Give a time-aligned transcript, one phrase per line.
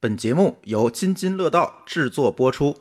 [0.00, 2.72] 本节目由津津乐道制作播出。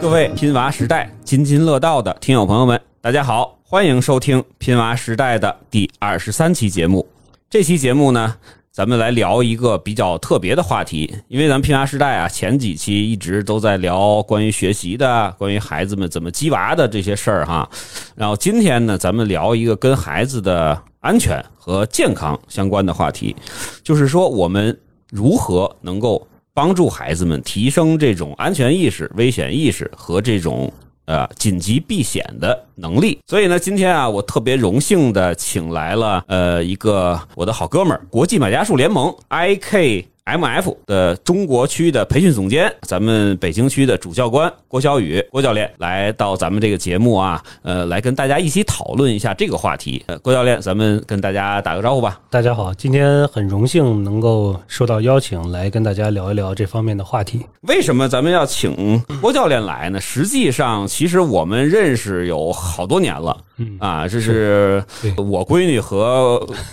[0.00, 7.04] 各位拼娃时代津津乐道的听友朋友们，大家好，欢迎收听拼娃时代的第二十三期节目。
[7.48, 8.36] 这期节目呢，
[8.70, 17.68] 咱们来聊一个比较特别的话题，因为咱们拼娃时代啊，前几期一直都在聊关于学习的、关于孩子们怎么鸡娃的这些事儿哈。
[18.14, 23.34] 然后今天呢，咱们聊一个跟孩子的安全和健康相关的话题，
[23.82, 24.78] 就是说我们
[25.10, 30.70] 如何能够帮助孩子们提升这种安全意识、危险意识和这种
[31.06, 33.18] 呃紧急避险的能力。
[33.26, 40.04] 所以呢，今天啊，我特别荣幸的请来了呃一个我的好哥们儿，国际买家数联盟 IK。
[40.30, 40.76] M.F.
[40.86, 50.00] 的中国区的培训总监，咱们北京区的主教官郭小雨郭教练来到咱们这个节目啊，呃，来跟大家一起讨论一下这个话题。
[50.06, 52.20] 呃，郭教练，咱们跟大家打个招呼吧。
[52.30, 57.44] 大家好，今天很荣幸能够受到邀请来跟大家聊一聊这方面的话题。
[57.62, 60.00] 为什么咱们要请郭教练来呢？
[60.00, 63.36] 实际上，其实我们认识有好多年了。
[63.78, 64.82] 啊，这是
[65.18, 66.40] 我闺女和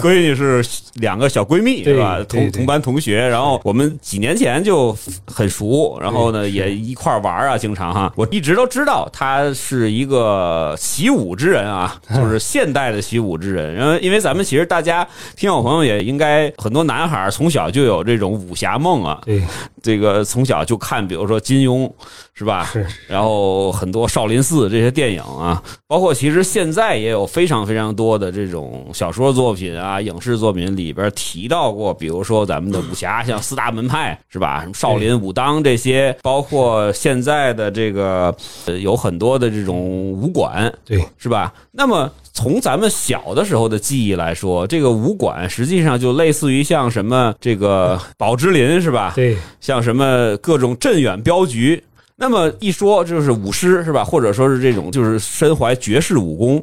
[0.00, 2.20] 闺女是两个小闺蜜，是吧？
[2.28, 4.96] 同同班同学，然后我们几年前就
[5.26, 8.12] 很熟，然后呢也一块玩啊，经常哈。
[8.16, 13.78] 我一直都知道他是一个习武之人啊， 就是现代的习武之人。
[13.78, 19.42] 因为因为咱们其实大家听友朋友也应该很多男孩从小就有这种武侠梦啊，对，
[19.82, 21.90] 这个从小就看，比如说金庸。
[22.32, 22.64] 是吧？
[22.72, 22.86] 是。
[23.06, 34.60] 然后很多少林寺这些电影啊，包括其实现在也有非常非常多的这种小说作品啊、影视作品里边提到过，比如说咱们的武侠，像四大门派是吧？
[34.62, 38.34] 什么少林、武当这些，包括现在的这个
[38.82, 39.78] 有很多的这种
[40.12, 41.52] 武馆，对，是吧？
[41.70, 49.12] 那么从咱们小的时候的记忆来说，这个武馆实际上就类似于像什么这个宝芝林是吧？
[49.14, 51.82] 对，像什么各种镇远镖局。
[52.22, 54.04] 那么一说就是武师是吧？
[54.04, 56.62] 或者说是这种就是身怀绝世武功，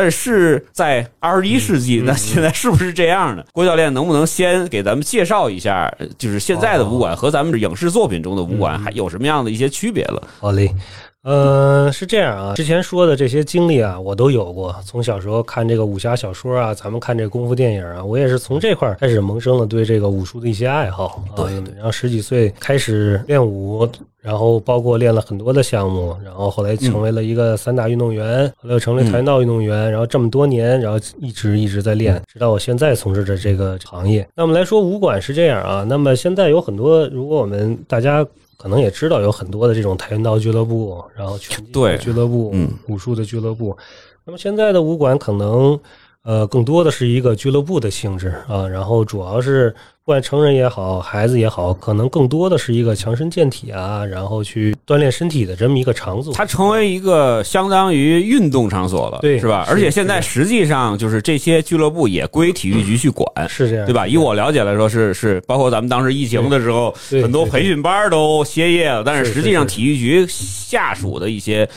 [0.00, 3.44] 但是在二十一世纪，那现在是不是这样的？
[3.52, 10.22] 郭教练能不能先给咱们介绍一下，就是现在的武馆和咱们影视作品中的武馆还有什么样的一些区别了？
[10.38, 10.72] 好嘞。
[11.24, 14.74] 呃，是这样啊，之前说的这些经历啊，我都有过。
[14.86, 21.22] 从小时候看这个武侠小说啊，咱们看这个功夫电影啊，我也是从这块开始萌生了对这个武术的一些爱好。
[21.34, 23.86] 对，然后十几岁开始练武，
[24.20, 34.28] 然后包括练了很多的项目，然后后来成为了一个散打运动员，后来又成为跆拳道运动员，然后这么多年，然后一直一直在练，直到我现在从事的这个行业。
[34.34, 38.26] 那么来说武馆是这样啊，那么现在有很多，如果我们大家。
[38.60, 42.52] 可能也知道有很多的这种跆拳道俱乐部，然后拳击俱乐部、
[42.88, 43.76] 武术的俱乐部。
[44.24, 45.78] 那么现在的武馆可能
[46.24, 49.72] 呃更多的是一个俱乐部的性质啊，然后主要是。
[50.08, 56.32] 不管成人也好，孩子也好，可能更多的是一个强身健体啊，然后去锻炼身体的这么一个场所。
[56.32, 59.66] 它成为一个相当于运动场所了，对，是吧？
[59.68, 64.08] 而且现在实际上就是这些俱乐部也归体育局去管，是这样，对吧？
[64.08, 71.68] 以我了解来说，是是，包括咱们当时疫情的时候，很多培训班都歇业了，但是实际上体育局下属的一些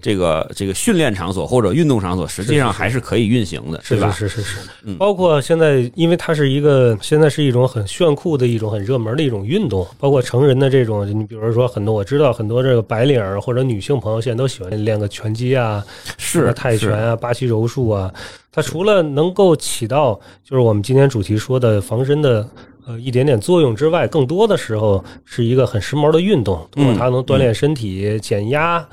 [0.00, 4.12] 这个这个训练场所或者运动场所，实际上还是可以运行的，是吧？
[4.12, 4.58] 是是是，
[4.96, 7.79] 包括现在，因为它是一个现在是一种很。
[7.86, 15.84] 炫酷的一种很热门的一种运动，包括成人的这种，你比如说很多我知道很多这个白领或者女性朋友现在都喜欢练个拳击啊，
[16.18, 18.12] 是泰拳啊，巴西柔术啊。
[18.52, 22.48] 它除了能够起到就是我们今天主题说的防身的
[22.86, 28.86] 呃一点点作用之外，更多的时候是一个很时髦的运动，通过它能锻炼身体、减压。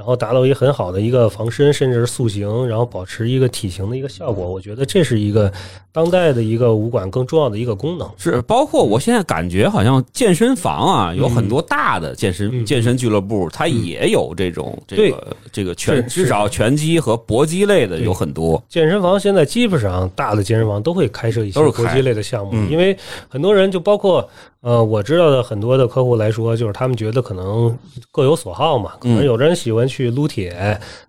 [0.00, 4.50] 然后达到一个很好的一个防身，甚至是塑形，然后保持一个体型的一个效果。
[4.50, 5.52] 我觉得这是一个
[5.92, 8.10] 当代的一个武馆更重要的一个功能。
[8.16, 18.62] 是包括我现在感觉好像健身房啊，有很多大的健身健身俱乐部，它也有这种这个这个拳，至少拳击和搏击类的有很多。
[18.70, 22.96] 健身房现在基本上大的健身房都会开设一些搏击类的项目，因为
[23.28, 24.26] 很多人就包括。
[24.62, 27.74] 呃，我知道的很多的客户来说，就是他们觉得可能
[28.12, 30.50] 各有所好嘛，可能有的人喜欢去撸铁，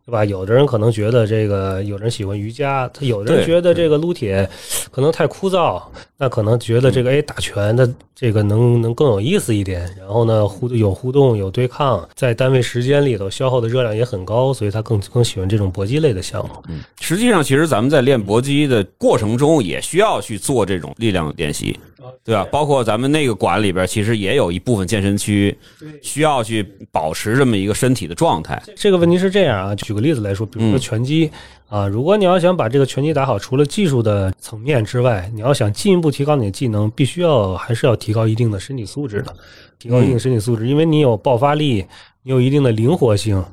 [0.05, 0.23] 对吧？
[0.23, 4.49] 有的人可能觉得这个，有人喜欢瑜伽，他有的人觉得这个撸铁
[4.89, 5.81] 可能太枯燥，
[6.17, 9.81] 那可能觉得这个哎打拳的这个能能更有意思一点。
[9.99, 16.53] 然后呢，互有互动有对抗，在单位时间里头消耗的热量也很高，所以他更更喜欢这种搏击类的项目。
[16.69, 21.77] 嗯，实际上，其实咱们在练搏击的过程中，也需要去做这种力量练习。
[22.23, 22.45] 对吧？
[22.51, 25.57] 包括咱们那个馆里边，其实也有一部分健身区
[26.03, 26.61] 需要去
[26.91, 28.61] 保持这么一个身体的状态。
[28.75, 31.31] 这个问题是这样啊，举个例子来说，比如说拳击、
[31.67, 39.35] 啊，如果你要想把这个拳击打好，除了技术的层面之外，你要想进一步提高你的技能，必须要还是要提高一定的身体素质的，
[39.79, 41.83] 提高一定身体素质，因为你有爆发力，
[42.21, 43.43] 你有一定的灵活性。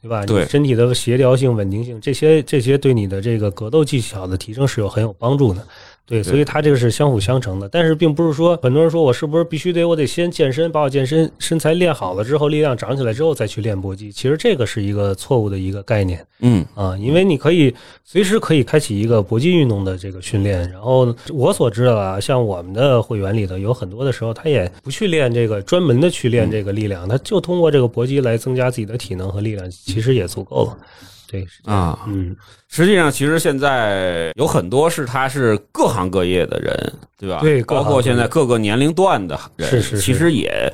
[0.00, 0.24] 对吧？
[0.24, 5.66] 对你身体的协调性、稳定性，这些这些对你的这个格斗技巧的提升是有很有帮助的。
[6.08, 7.68] 对，所以它这个是相辅相成的。
[7.68, 14.10] 但是并不是说很多人说我是不是必须得我得先健身，把我健身身材练好了之后，力量长起来之后再去练搏击。
[14.10, 17.74] 其实这个是一个错误的一个概念嗯啊，因为你可以
[18.04, 20.60] 随时可以开启一个搏击运动的这个训练。
[20.70, 30.78] 然后我所知道啊，像我们的会员里头有很多的时候，他也不去练这个专门的去练这个力量，他就通过这个搏击来增加自己的体能和力量，其实也足够了。
[31.30, 32.34] 对，是啊，嗯，
[32.68, 37.38] 实际上，其实现在有很多是他是各行各业的人，对吧？
[37.40, 40.70] 对包括现在各个年龄段的人，是是是其实也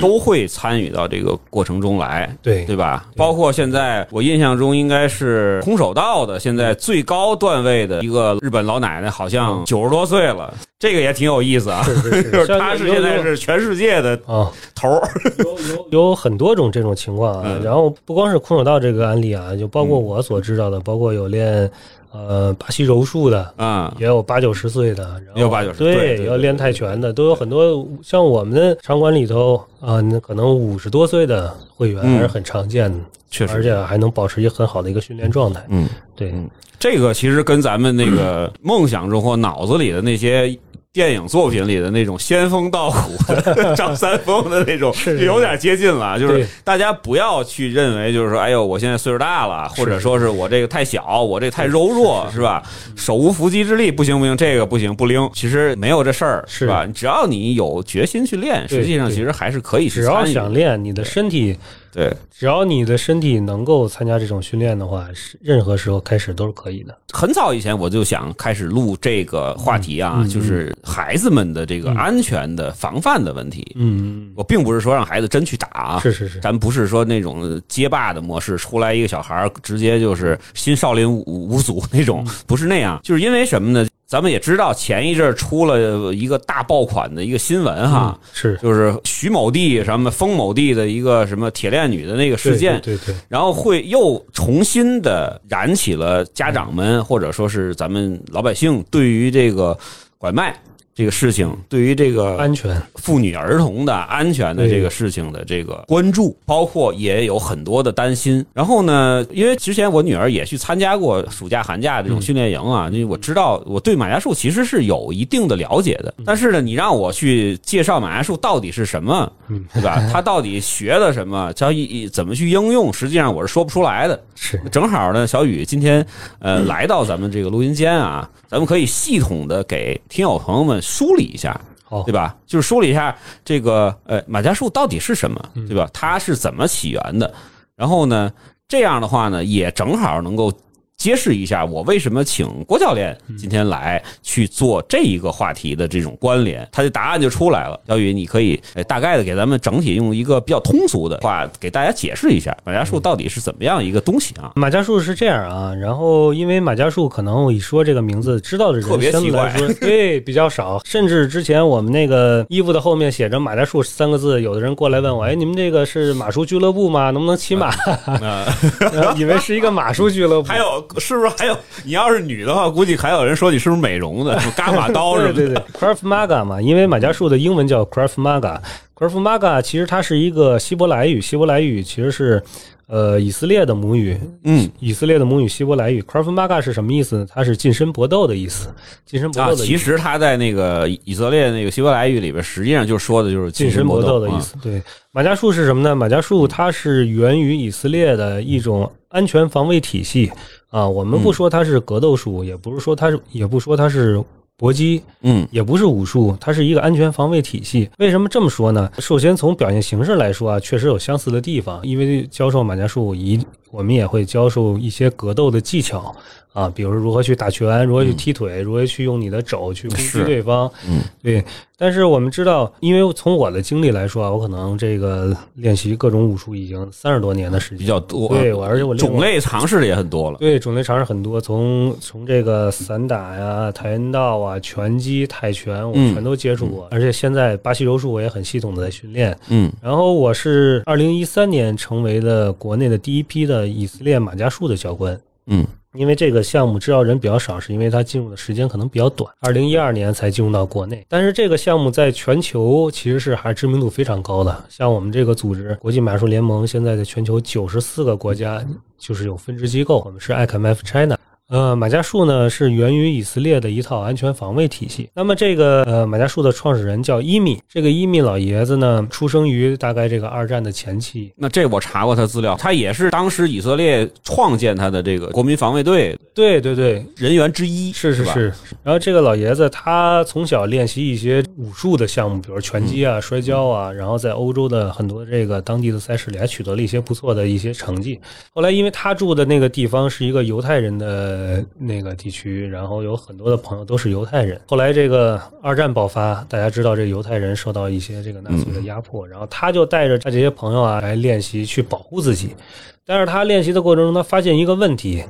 [0.00, 2.34] 都会参与到这个过程中来。
[2.42, 3.06] 对对吧？
[3.16, 11.82] 包括现在，我印象中应该是空手道的现在最高段位的一个日本老奶奶，好像九十多岁了，这个也挺有意思啊。
[11.84, 15.08] 是是是 就是现在是全世界的啊，头儿。
[15.38, 15.44] 有
[15.76, 17.42] 有有很多种这种情况啊。
[17.46, 21.70] 嗯然后不光是空手道这个案例啊，就包括我所知道的，包括有练
[22.12, 27.86] 呃巴西柔术的，啊，也有八九十岁的，然后也有八九十对对对对，要练泰拳的，都有很多。
[28.02, 32.98] 像我们的场馆里头啊，那可能五十多岁的会员嗯还是很常见的，
[33.30, 35.62] 确实而且还能保持一个很好的一个训练状态。
[35.68, 36.48] 嗯，对，嗯
[36.78, 40.56] 这个其实跟咱们那个梦想中或脑子里的那些
[40.96, 46.18] 电影作品里的那种仙风道骨的张三丰的那种，是有点接近了。
[46.18, 52.62] 就是大家不要去认为，就是说，哎呦，我现在岁数大了，或者说是我这个太小，我这太柔弱，是吧？
[52.96, 55.28] 手无缚鸡之力，不行不行，这个不行不灵。
[55.34, 56.86] 其实没有这事儿，是吧？
[56.94, 61.54] 只要你有决心去练，实际上其实还是可以去只要想练，你的身体
[61.96, 62.14] 对。
[62.30, 66.96] 只要你的身体能够参加这种训练的话，是任何时候开始都是可以的。
[67.14, 73.66] 很早以前我就想开始录这个话题啊，嗯嗯就是孩子们的这个安全的防范的问题。
[73.76, 83.00] 嗯，我并不是说让孩子真去打啊，是是是，咱不是说那种街霸的模式，出来一个小孩儿直接就是新少林五五祖那种，嗯不是那样。
[83.02, 83.88] 就是因为什么呢？
[84.06, 88.56] 咱们也知道前一阵儿出了一个大爆款的一个新闻哈，是。
[88.62, 93.20] 就是徐某地什么封某地的一个什么铁链女的那个事件，对对对对。
[93.28, 99.76] 然后会又重新的燃起了家长们或者说是咱们老百姓对于这个
[100.18, 100.56] 拐卖
[100.96, 108.42] 这个事情，对于这个安全，妇女儿童的安全的这个事情的这个关注，包括也有很多的担心。
[108.54, 116.14] 然后呢，因为之前我女儿也去参加过暑假、寒假这种训练营啊，因为我知道我对马伽术其实是有一定的了解的。
[116.24, 119.30] 但是呢，你让我去介绍马伽术到底是什么，
[119.74, 120.02] 对吧？
[120.10, 124.18] 它到底学的什么，叫一怎么去应用，实际上我是说不出来的。
[124.34, 126.06] 是正好呢，小雨今天
[126.38, 131.60] 呃来到咱们这个录音间啊，咱们可以系统的给听友朋友们梳理一下，
[132.04, 132.36] 对吧？
[132.46, 135.90] 就是梳理一下这个呃马家树到底是什么，对吧？
[135.92, 137.32] 它是怎么起源的？
[137.74, 138.32] 然后呢，
[138.68, 140.52] 这样的话呢，也正好能够。
[140.96, 147.78] 揭示一下我为什么请郭教练今天来去做这一个话题的这种关联，他的答案就出来了。
[147.86, 154.52] 小雨，你可以呃大概的给咱们整体用一个比较通俗的话给大家解释一下马家术到底是怎么样一个东西啊？
[154.56, 167.10] 马家术是这样啊，然后因为马家术可能我一说这个名字，知道的人特别奇怪相对来说对比较少，甚至之前我们那个衣服的后面写着马家术三个字，有的人过来问我，哎，你们这个是马术俱乐部吗？
[167.10, 167.70] 能不能骑马？
[169.16, 171.56] 以为是一个马术俱乐部，还有 是不是还有？
[171.84, 175.34] 你要是女的话，估计还有人说你是不是美容的， 伽马刀什么的。
[175.34, 178.58] 对对对，Krav Maga 嘛，因为马伽术的英文叫 Krav Maga。
[178.94, 182.42] Krav Maga 其实它是一个希伯来语，希伯来语其实是
[182.86, 186.00] 呃以色列的母语，嗯以色列的母语希伯来语。
[186.02, 187.26] Krav Maga 是什么意思呢？
[187.28, 188.68] 它是近身搏斗的意思，
[189.04, 189.66] 近身搏啊，斗的意思。
[189.66, 194.54] 其实它在那个以色列那个希伯来语里边，实际上就说的就是近身身搏斗的意啊思。
[194.62, 195.94] 对，马伽术是什么呢？
[195.94, 200.32] 马伽术它是源于以色列的一种安全防卫体系
[200.70, 200.88] 啊。
[200.88, 204.22] 我们不说它是格斗术，也不是说它是，也不说它是
[204.56, 207.90] 搏击，嗯也不是武术，它是一个安全防卫体系。
[207.98, 208.90] 为什么这么说呢？
[208.98, 213.38] 首先从表现形式来说啊，确实有相似的地方，因为教授马家术一
[213.70, 216.14] 我们也会教授一些格斗的技巧
[216.52, 220.70] 啊，比如如何去打拳，如何去踢腿，如何去用你的肘去攻击对方。
[220.88, 221.44] 嗯，对。
[221.78, 230.38] 但是我们知道，因为从我的经历来说啊，我可能这个练习各种武术已经三十多年的时间，比较多，对我而且我练种类尝试的也很多了。
[230.38, 236.88] 对，种类尝试很多，从从这个散打呀、跆拳道啊、拳击、泰拳，我嗯全都接触过。
[236.90, 239.38] 而且现在巴西柔术我也很系统的在训练。
[239.48, 245.16] 嗯然后我是二零一三年成为了国内的第一批的以色列马加术的教官。
[245.46, 251.02] 嗯因为这个项目知道人比较少，是因为它进入的时间可能比较短，二零一二年才进入到国内。
[251.08, 258.62] 但是这个项目在全球其实是还知名度非常高的，像我们这个组织国际马术联盟，现在在全球九十四个国家
[258.98, 261.16] 就是有分支机构，我们是 ICMF China。
[261.48, 265.08] 呃，马家术呢是源于以色列的一套安全防卫体系。
[265.14, 277.98] 那么这个呃马家术的创始人叫伊米，这个伊米老爷子呢出生于大概这个二战的前期，那这我查过他资料，他也是当时以色列创建他的这个国民防卫队对对对，人员之一，吧？
[277.98, 278.52] 是是是。
[278.82, 288.18] 然后这个老爷子他从小练习一些武术的项目，比如拳击啊、摔跤啊，然后在欧洲的很多这个当地的赛事里还取得了一些不错的一些成绩。
[288.52, 294.58] 后来因为他住的那个地方是一个犹太人的呃那个地区，然后有很多的朋友都是犹太人。
[294.66, 302.56] 后来这个二战爆发，大家知道这个犹太人受到一些这个纳粹的压迫，然后他就带着他这些朋友啊来练习去保护自己。
[303.04, 305.22] 但是他练习的过程中，他发现一个问题，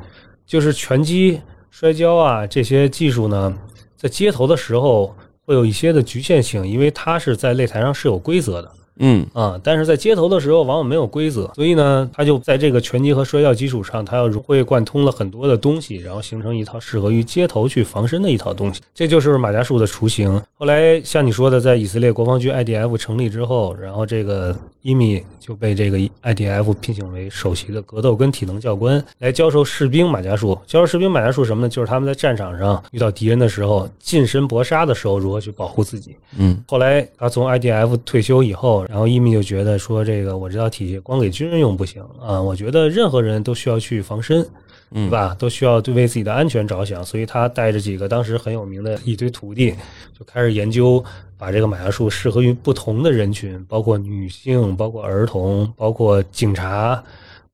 [0.47, 3.53] 就是拳击、摔跤啊这些技术呢，
[3.97, 8.71] 在街头的时候会有一些的局限性，因为他是在擂台上是有规则的。
[8.99, 18.81] 嗯啊，但是在街头的时候往往没有规则，所以呢，他就在这个拳击和摔跤基础上，他要融会贯通了很多的东西，然后形成一套适合于街头去防身的一套东西。
[18.95, 20.41] 这就是马家术的雏形。
[20.55, 30.59] 后来像你说的，在以色列国防军 IDF 成立之后，然后这个伊米就被这个 IDF 聘请为首席的格斗跟体能教官，来教授士兵马家术。
[30.67, 31.69] 教授士兵马家术什么呢？
[31.69, 36.17] 就是他们在战场上遇到敌人的时候，近身搏杀的时候如何去保护自己。
[36.39, 44.47] 嗯后来他从 IDF 退休以后，然后伊米就觉得说，这个我这套体系光给军人用不行啊，我觉得任何人都需要去防身，
[44.93, 45.35] 对吧？
[45.39, 49.75] 都需要对为自己的安全着想，所以他带着几个当时很有名的一堆徒弟，
[50.19, 51.05] 就开始研究，
[51.37, 57.03] 把这个马牙术适合于不同的人群，包括女性，包括儿童，包括警察。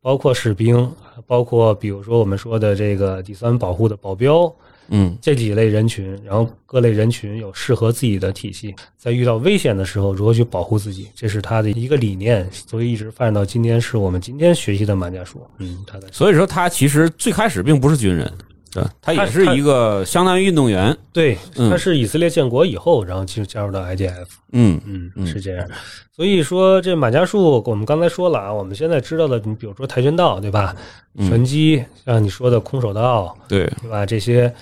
[0.04, 0.92] 包括士兵，
[1.28, 4.52] 包括比如说我们说的这个第三保护的保镖，
[4.94, 15.44] 嗯这几类人群，然后各类人群有适合自己的体系，在遇到危险的时候如何去保护自己，这是他的一个理念，所以一直发展到今天，是我们今天学习的马家术。
[15.58, 18.30] 嗯，他的所以说他其实最开始并不是军人，
[18.70, 20.96] 对，他也是一个相当于运动员。
[21.12, 24.26] 对，嗯他是以色列建国以后，然后进加入到 IDF。
[24.52, 25.66] 嗯嗯，嗯是这样。
[26.14, 30.76] 所以说，这马家术我们刚才说了啊，我们现在知道的，你比如说跆拳道，对吧？
[31.14, 34.04] 嗯拳击，像你说的空手道，对，对吧？
[34.04, 34.52] 这些，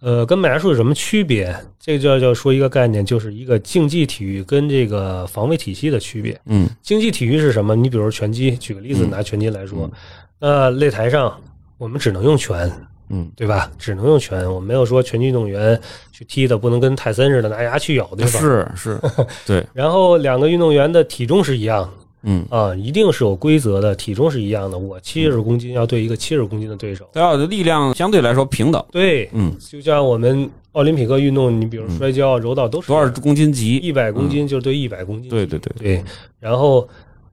[0.00, 1.54] 呃，跟马家术有什么区别？
[1.80, 6.40] 这个就要要说一个概念，就是一个竞技体育跟这个防卫体系的区别。
[6.46, 7.74] 嗯竞技体育是什么？
[7.74, 9.90] 你比如拳击，举个例子，嗯拿拳击来说，
[10.38, 11.34] 那擂台上
[11.78, 12.70] 我们只能用拳，
[13.08, 13.70] 嗯，对吧？
[13.78, 15.80] 只能用拳，我们没有说拳击运动员
[16.12, 18.38] 去踢的不能跟泰森似的拿牙去咬，对吧？。
[18.38, 19.00] 是是，
[19.46, 21.90] 对，然后两个运动员的体重是一样的
[22.22, 24.76] 嗯，啊，一定是有规则的，体重是一样的。
[24.76, 28.84] 我七十公斤要对一个七十公斤的对手，他要的力量相对来说平等。
[28.90, 33.76] 对，嗯，就像我们奥林匹克运动，你比如摔跤、柔道都是多少公斤级？
[33.76, 36.04] 一百公斤就对一百公斤，对对对，对，
[36.40, 36.88] 然后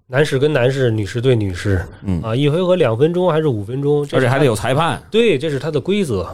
[0.08, 5.02] 男士跟男士，女士对女士，嗯啊，一回合两分钟还是五分钟，而且还得有裁判。
[5.10, 6.28] 对，这是它的规则。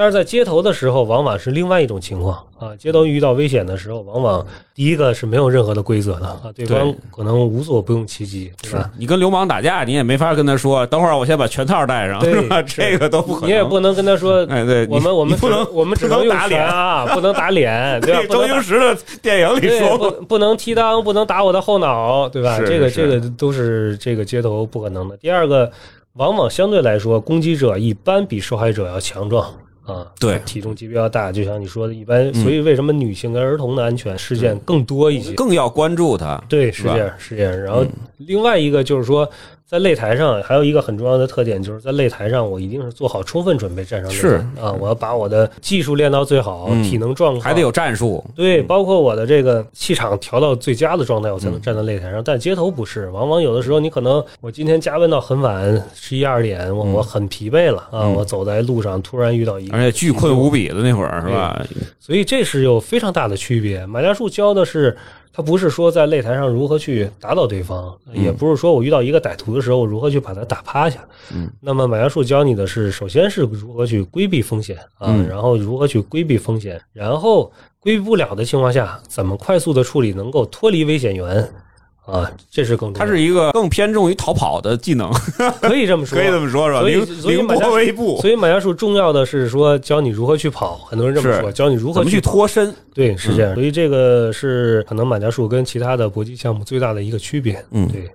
[0.00, 2.74] 但是在街头的时候，往往是另外一种情况啊。
[2.78, 8.90] 街头遇到危险的时候，往往第一个是没有任何的规则的啊，对方可能无所不用其极，对吧？
[8.96, 12.62] 你跟流氓打架，你也没法跟他说，等会儿我先把拳套戴上，对是吧？
[12.62, 13.50] 这个都不可能。
[13.50, 16.64] 你也不能跟他说，哎，对，我们我们不能我们只能打脸。
[16.66, 18.22] 啊，不能打脸，对吧？
[18.32, 22.58] 周星驰的电影里，说过，不不能踢裆，不能打我的后脑，对吧？
[22.58, 25.14] 这个这个都是这个街头不可能的。
[25.18, 25.70] 第二个，
[26.14, 29.46] 往往相对来说，攻击者一般比受害者要强壮
[29.84, 35.32] 啊，对体重级别要大，就像你说的，一般，嗯所以为什么女性跟儿童的安全事件更多一些？
[35.32, 36.42] 更要关注它。
[36.48, 37.60] 对，是这样，是这样。
[37.60, 39.28] 然后嗯另外一个就是说，
[39.70, 48.24] 在擂台上还有一个很重要的特点，就是在擂台上我一定是做好充分准备站上擂台是啊，我要把我的技术练到最好，嗯体能状况还得有战术。
[48.34, 52.20] 对，包括我的这个气场调到最佳的状态，我才嗯能站在擂台上。
[52.24, 61.64] 但街头不是，往往有的时候你可能我今天加班到很晚，十一二点，我我很疲惫了啊，嗯我走在路上突然遇到一个，而且巨困无比的那会儿是吧？
[62.00, 63.86] 所以这是有非常大的区别。
[63.86, 64.96] 马家术教的是
[65.32, 70.98] 它不是说在擂台上如何去打倒对方，也不是说我遇到一个歹徒的时候我如何去把他打趴下。
[71.32, 75.28] 嗯，那么马元术教你的是，首先是如何去规避风险啊，嗯。
[75.28, 81.48] 然后如何去规避风险，然后规避不了的情况下，怎么快速的处理，能够脱离危险源
[82.06, 85.10] 啊，这是更重要它是一个更偏重于逃跑的技能，
[85.62, 86.80] 可以这么说，可以这么说，是吧？
[86.80, 92.74] 所以所以马家波微步，所以马家术重要的是说教你如何去跑，很多人这么说，教你如何去脱身？
[92.94, 93.54] 对，是这样。
[93.54, 97.64] 所以这个是可能马家术跟其他的搏击项目最大的一个区别。
[97.70, 98.10] 嗯对，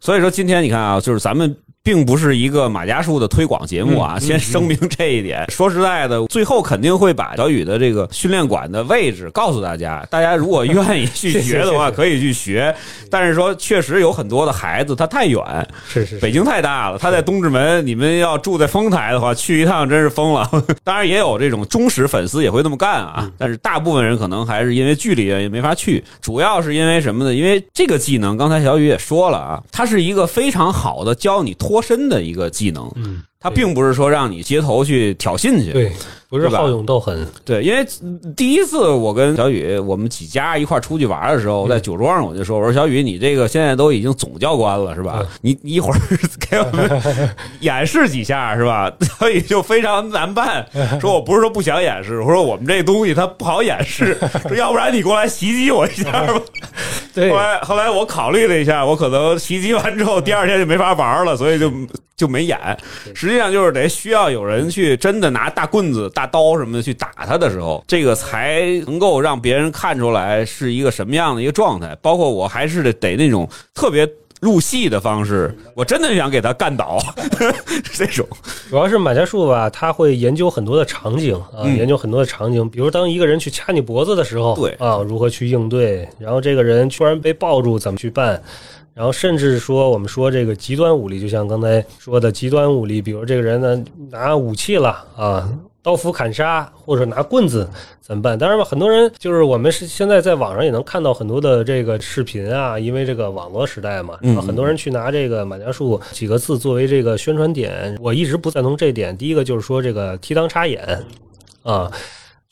[0.00, 1.54] 所以说今天你看啊，就是咱们。
[1.84, 5.44] 并不是一个马家术的推广节目啊，嗯先声明这一点。
[5.50, 10.02] 说实在的，最后肯定会把小雨的这个训练馆的位置告诉大家。
[10.10, 12.74] 大家如果愿意去学的话， 可以去学。
[13.10, 15.38] 但是说，确实有很多的孩子他太远，
[15.86, 20.50] 是是是北京太大了，他在东直门，你们要住在丰台的话，去一趟真是疯了。
[20.82, 27.34] 当然也有这种忠实粉丝也会那么干啊，但是大部分人可能还是因为距离原因没法去，主要是因为什么呢？
[27.34, 35.92] 因为这个技能，刚才小雨也说了啊，它是一个非常好的教你脱身的一个技能，嗯，它并不是说让你街头去挑衅去，对，
[36.34, 37.26] 不是好勇斗狠。
[37.44, 45.26] 对，因为嗯第一次我跟小雨我们几家一块儿出去玩的时候，在酒桌上我就说，我说小雨，你这个现在都已经总教官了是吧嗯？
[45.42, 45.98] 你你一会儿
[46.50, 47.00] 给我们
[47.60, 48.90] 演示几下是吧？
[49.20, 50.66] 小雨就非常难办，
[51.00, 56.40] 说我不是说不想演示，我说我们这东西它不好演示，说要不然你过来袭击我一下吧。
[57.14, 61.70] 对后，来后来我考虑了一下，我可能袭击完之后第二天就没法玩了，所以就
[62.16, 62.58] 就没演。
[63.14, 71.96] 实际上就是得需要有人去真的拿大棍子、大刀什么的去打他的时候，这个才能够让别人看出来是一个什么样的一个状态。
[72.02, 74.08] 包括我还是得得那种特别
[74.40, 76.98] 入戏的方式，我真的想给他干倒
[77.94, 78.26] 这种。
[78.68, 88.42] 主要是马家树吧，他会研究很多的场景啊，嗯研究很多的场景，比如当一个人去掐你脖子的时候，对啊，如何去应对，然后这个人突然被抱住怎么去办。
[88.92, 95.48] 然后甚至说，我们说这个极端武力，就像刚才说的极端武力，比如这个人呢拿武器了啊，
[95.84, 97.68] 刀斧砍杀，或者拿棍子
[98.00, 98.38] 怎么办？
[98.38, 109.14] 当然吧，很多人就是我们是现在在网上也能看到很多的这个视频啊，因为这个网络时代嘛，嗯然后很多人去拿这个马家术几个字作为这个宣传点，我一直不赞同这点。
[109.14, 111.04] 第一个就是说这个提裆插眼
[111.62, 111.92] 啊。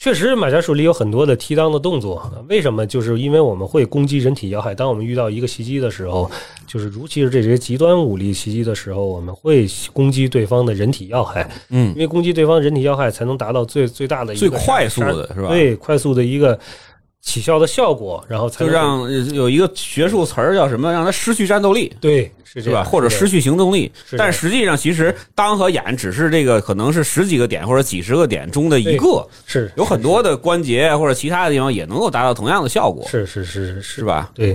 [0.03, 2.29] 确实，马家术里有很多的踢裆的动作。
[2.49, 2.85] 为什么？
[2.85, 4.75] 就是因为我们会攻击人体要害。
[4.75, 6.29] 当我们遇到一个袭击的时候，
[6.67, 11.49] 就是尤其是这些极端武力袭击的时候，我们会攻击对方的人体要害。
[11.69, 16.59] 嗯因，为攻击对方人体要害，才能达到最最大的一个最快速的是吧对，快速的一个
[17.23, 20.93] 起效的效果，然后才让有一个学术词儿叫什么？
[20.93, 21.91] 让他失去战斗力。
[22.01, 22.85] 对是是吧？
[22.85, 34.31] 或者失去行动力是，但实际上其实当和眼只是这个可能是十几个点或者几十个点中的一个，是有很多的关节或者其他的地方也能够达到同样的效果，是是是是是吧？
[34.35, 34.55] 对。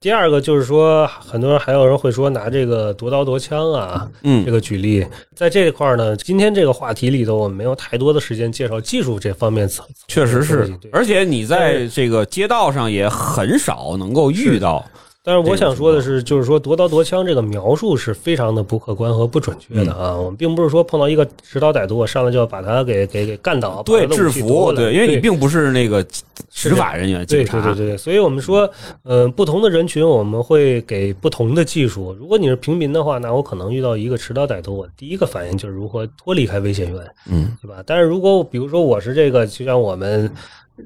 [0.00, 4.44] 第二个就是说，很多人还有人会说拿这个夺刀夺枪啊，嗯。
[4.44, 14.84] 这个举例，在这一块儿呢，今天这个话题里头，我们没有太多的时间介绍技术这方面层，确实是，而且你在这个街道上也很少能够遇到，
[15.28, 20.16] 但是我想说的是，就是说夺刀夺枪这个描述是非常的不客观和不准确的啊。
[20.16, 26.02] 我们并不是说碰到一个持刀歹徒，我上来就要把他给给给干倒，对制服，对，因为你并不是那个
[26.48, 28.66] 执法人员，对警察，对对对，所以我们说，
[29.02, 32.16] 呃，不同的人群我们会给不同的技术。
[32.18, 37.82] 如果你是平民的话，那我可能遇到一个持刀歹徒，我第一个反应就是如何脱离开危险源，嗯，对吧？
[37.84, 40.30] 但是如果比如说我是这个，就像我们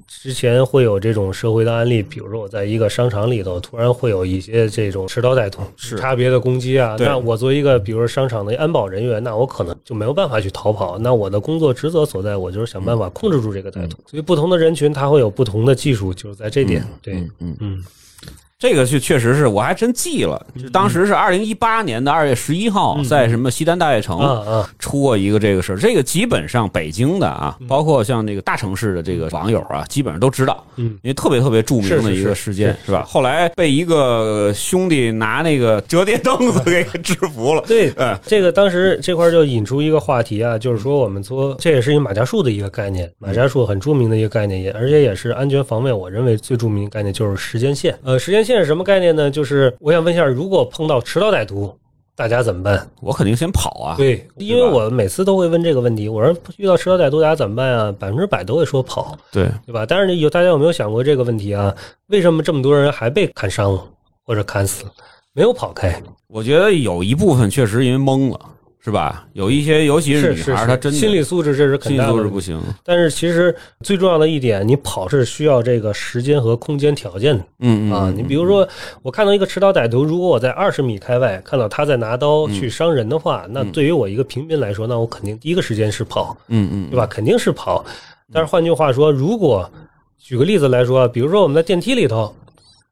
[0.07, 10.99] 之前会有这种社会的案例，比如说我在一个商场里头，突然会有一些这种持刀歹徒是差别的攻击啊，那我作为一个比如说商场的安保人员，那我可能就没有办法去逃跑。
[10.99, 13.99] 那我的工作职责所在，我就是想办法控制住这个歹徒。
[14.07, 17.57] 所以不同的人群他会有不同的技术，就是在这点，对，嗯嗯。
[17.61, 17.85] 嗯
[18.63, 24.21] 这个确确实是我还真记了，就当时是二零一八年的二月十一号，在什么西单大悦城
[24.79, 25.77] 出过一个这个事儿。
[25.77, 33.03] 这个基本上北京的啊，包括像这个大城市的这个网友啊，基本上都知道，嗯因为特别特别著名的一个事件是吧？
[33.05, 37.65] 后来被一个兄弟拿那个折叠凳子给制服了。
[37.67, 47.99] 对 嗯，这个当时这块就引出一个话题啊，就是说我们说这也是一个马家术的一个概念，马家术很著名的一个概念，也而且也是安全防卫，我认为最著名的概念就是时间线。
[48.05, 49.31] 呃，时间线是什么概念呢？
[49.31, 51.75] 就是我想问一下，如果碰到持刀歹徒，
[52.15, 52.89] 大家怎么办？
[53.01, 53.95] 我肯定先跑啊。
[53.97, 57.95] 对，因为我每次都会问这个问题，我说遇到持刀歹徒大家怎么办啊？
[57.99, 59.87] 百分之百都会说跑，对，对吧？
[59.87, 61.75] 但是有大家有没有想过这个问题啊？
[62.09, 63.83] 为什么这么多人还被砍伤了
[64.25, 64.85] 或者砍死，
[65.33, 66.03] 没有跑开？
[66.29, 68.41] 我觉得有一部分确实因为懵了。
[68.85, 69.25] 是吧？
[69.33, 72.61] 有一些，尤其是女孩，她真的心理素质这是很心理素质不行。
[72.85, 78.13] 但是其实最重要的一点，你跑是需要这个时间和空间条件的嗯嗯啊。
[78.17, 78.69] 你比如说，
[79.03, 87.07] 我看到一个持刀歹徒，如果我在二十米开外看到他在拿刀去伤人的话，那对于我一个平民来说，那我肯定第一个时间是跑，嗯嗯，对吧？
[87.07, 87.85] 肯定是跑。
[88.33, 89.71] 但是换句话说，如果
[90.19, 92.35] 举个例子来说，比如说我们在电梯里头，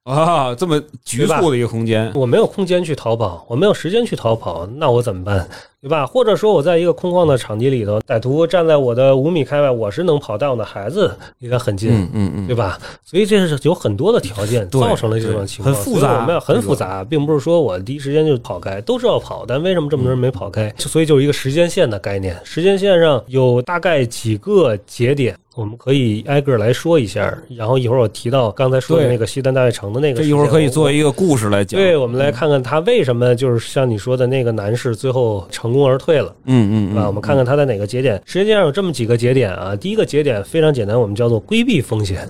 [0.05, 5.48] 啊，这么局促的一个空间，我没有空间去逃跑，我没有时间去逃跑，那我怎么办？
[5.83, 6.07] 对吧？
[6.07, 12.79] 或者说我在一个空旷的场地里头，歹徒站在我的五米开外，我是能跑，但我的孩子离他很近，嗯嗯嗯，对吧？
[13.05, 20.71] 所以这是有很多的条件造成了这种情况，很复杂我们要很复杂，并不是说我第一时间就跑开，都是要跑，但为什么这么多人没跑开？
[20.77, 25.35] 所以就是一个时间线的概念，时间线上有大概几个节点。
[25.57, 31.79] 我们可以挨个来说一下，然后一会儿我提到刚才说的那个西单大悦城的那个，这一会儿可以作为一个故事来讲。
[31.79, 36.35] 对，我们来看看他为什么就是像你说的那个男士最后成功而退了。
[36.44, 38.20] 嗯嗯啊，我们看看他在哪个节点。
[38.24, 39.74] 实际上有这么几个节点啊。
[39.76, 42.28] 第一个节点非常简单，我们叫做规避风险，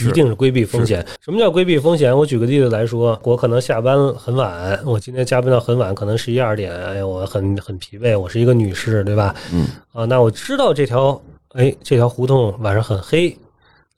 [0.00, 1.04] 一定是规避风险。
[1.20, 2.16] 什么叫规避风险？
[2.16, 9.34] 我举个例子来说，我可能下班很晚，我今天加班到很晚，可能十一二点，哎呀，我很很疲惫，我是一个女士，对吧？
[9.52, 11.20] 嗯啊，那我知道这条，
[11.54, 13.36] 哎，这条胡同晚上很黑。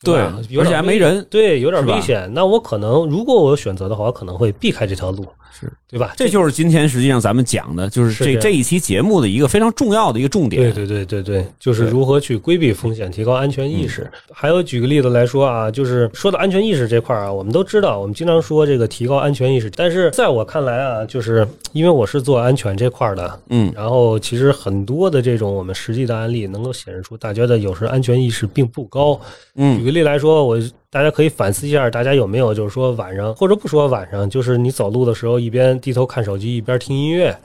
[0.00, 2.30] 对而且还没人对，有点危险。
[2.32, 6.12] 那我可能，如果我有选择的话，我可能会避开这条路，是对吧？
[6.16, 10.62] 这就是今天实际上咱们讲的，就是是这样这这一期节目的一个非常重要的一个重点。
[10.62, 14.10] 对对对对对，就是如何去规避风险，提高安全意识。
[14.30, 29.18] 还有举个例子来说啊，就是说到安全意识这块儿啊，我们都知道，我们经常说这个提高安全意识，但是在我看来啊，就是因为我是做安全这块儿的，嗯然后其实很多的这种我们实际的案例能够显示出大家的有时安全意识并不高。
[29.56, 30.58] 嗯举嗯个例来说，我
[30.90, 37.36] 大家可以反思一下，大家有没有就是说晚上或者不说晚上，就是你走路的时候一边低头看手机一边听音乐，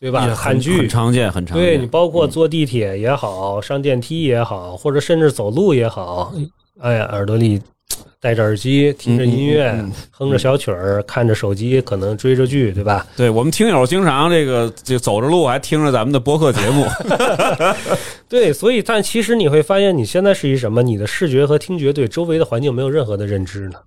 [0.00, 0.22] 对吧？
[0.22, 1.66] 也很看剧很常见，很常见。
[1.66, 6.32] 对你包括坐地铁也好，上电梯也好，或者甚至走路也好，
[6.80, 7.60] 哎呀，耳朵里
[8.26, 13.06] 戴着耳机，听着音乐，嗯嗯嗯哼着小曲儿，看着手机，可能追着剧，对吧？
[13.16, 16.84] 对我们听友经常这个就走着路还听着咱们的播客节目，
[18.28, 20.82] 对，所以但其实你会发现，你现在是一什么？
[20.82, 23.78] 你的视觉和听觉对周围的环境没有任何的认知呢，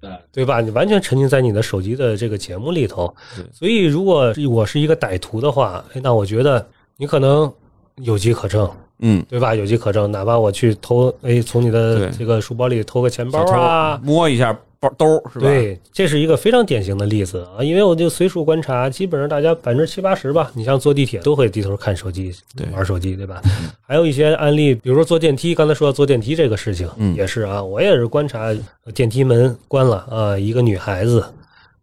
[0.00, 0.62] 对对吧？
[0.62, 3.14] 你完全沉浸在你的手机的这个节目里头。
[3.52, 6.66] 所以，如果我是一个歹徒的话，哎，那我觉得
[6.96, 7.52] 你可能
[7.96, 8.66] 有机可乘。
[9.00, 9.54] 嗯，对吧？
[9.54, 17.62] 有机可乘，哪怕我去偷，哎，从你的这个书包里偷个钱包啊，摸一下包兜是吧？，对，这是一个非常典型的例子啊。
[17.62, 23.42] 因为我就随处观察，基本上大家百分之七八十吧，你像坐地铁都会低头看手机，对玩手机，对吧？
[23.86, 28.54] 还有一些案例，比如说坐电梯，刚才说到坐电梯这个事情，嗯也是啊，我也是观察
[28.94, 31.24] 电梯门关了啊，一个女孩子，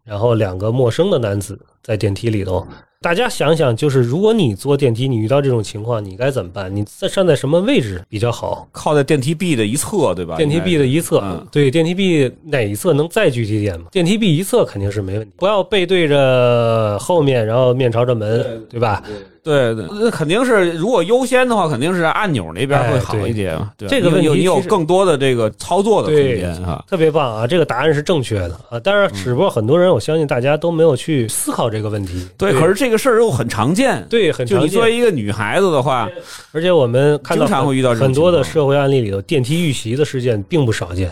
[0.05, 2.65] 然后两个陌生的男子在电梯里头。
[3.03, 6.73] 大家想想，就是如果你坐电梯，你遇到这种情况，你该怎么办？
[6.73, 8.67] 你在站在什么位置比较好？
[8.71, 10.37] 靠在电梯壁的一侧，对吧？
[10.37, 13.87] 电梯壁的一侧，嗯对，电梯壁哪一侧能再具体点吗？
[13.91, 19.01] 电梯壁一侧肯定是没问题，不要背对着后面，然后面朝着门，对吧？
[19.03, 26.83] 对对对，那肯定是如果优先的话，肯定是按钮那边会好一点这个问题有你有更多的这个操作的空间啊。
[26.87, 27.47] 特别棒啊！
[27.47, 32.27] 这个答案是正确的啊，但是只不过很多人，我相信大家都没有去思考这个问题。
[32.37, 34.05] 对，可是这个事儿又很常见。
[34.09, 36.07] 对很常就你作为，一个女孩子的话，
[36.51, 41.11] 而且我们看到经常会遇到很多的社会案例里头，电梯遇袭的事件并不少见。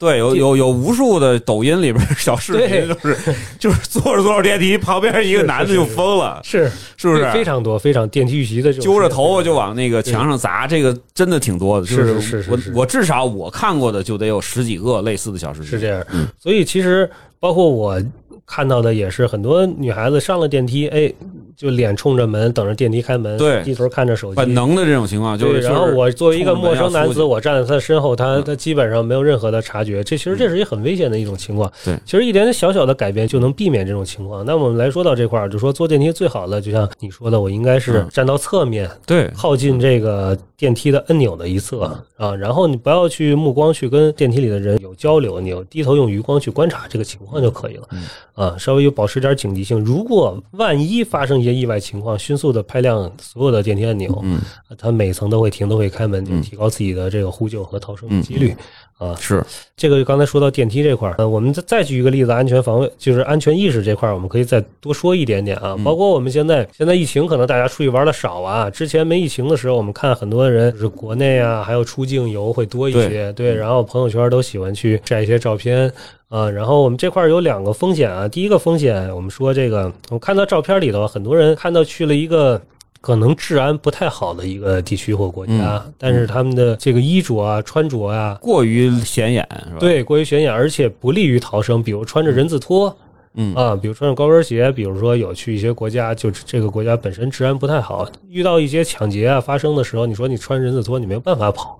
[0.00, 7.30] 对，有有有无数的抖音里边小视频，对就是就是坐着坐着电梯，旁边一个男的就疯了，是是不是？
[7.32, 11.86] 非常多，非常电梯遇袭的揪着头发就往那个墙上砸，这个真的挺多的。
[11.86, 15.68] 就是我是是是是我至少我看过的就得有十几个类似的小视频。
[15.68, 17.08] 是这样，嗯所以其实
[17.38, 18.02] 包括我
[18.46, 21.12] 看到的也是很多女孩子上了电梯，哎，
[21.56, 23.62] 就脸冲着门等着电梯开门，对。
[23.62, 28.44] 低头看着手机，本能的这种情况，就是，然后我作为一个陌生男子，我站在他身后，他嗯。
[28.44, 31.70] 他基本上没有任何的察觉，这其实这是一个很危险的一种情况。
[31.84, 31.96] 对。
[32.04, 34.44] 其实一点点小小的改变就能避免这种情况。
[34.44, 38.08] 那我们来说到这块儿，就说坐电梯最好的，就像你说的，我应该是嗯。
[38.10, 39.28] 站到侧面，对。
[39.36, 47.88] 靠近这个电梯的按钮的一侧啊，然后你不要去目光去跟电梯里的人有交流，你有低头用余光去观察这个情况就可以了
[48.34, 49.80] 啊，稍微有保持点警惕性。
[49.80, 54.38] 如果万一发生一些意外情况，迅速的拍亮所有的电梯按钮，嗯，
[54.76, 58.54] 它每层都会停，都会开门，提高自己的这个呼救和逃生的几率。
[58.98, 59.42] 啊，是
[59.78, 65.74] 这个刚才说到电梯这块儿，呃，我们再再举一个例子，安全防卫就是安全意识这块儿，我们可以再多说一点点啊。
[65.82, 68.68] 包括我们现在现在疫情，可能大家出去玩的少啊。
[68.68, 75.92] 之前没疫情的时候，我们看很多人就是国内啊，还有出境游会多一些，对，然后朋友圈都喜欢去晒一些照片。
[76.28, 78.28] 啊，然后我们这块儿有两个风险啊。
[78.28, 82.62] 第一个风险，我们说这个，我看到照片里头，很多人看到去了一个
[83.00, 91.82] 可能治安不太好的一个地区或国家，嗯但是他们的这个衣着啊、穿着啊，过于显眼是吧？，对过于显眼，而且不利于逃生。
[91.82, 92.96] 比如穿着人字拖。
[93.34, 101.78] 嗯啊，比如穿着高跟鞋，比如说有去一些国家，就这个国家本身治安不太好，遇到一些抢劫啊发生的时候，你说你穿人字拖，你没有办法跑，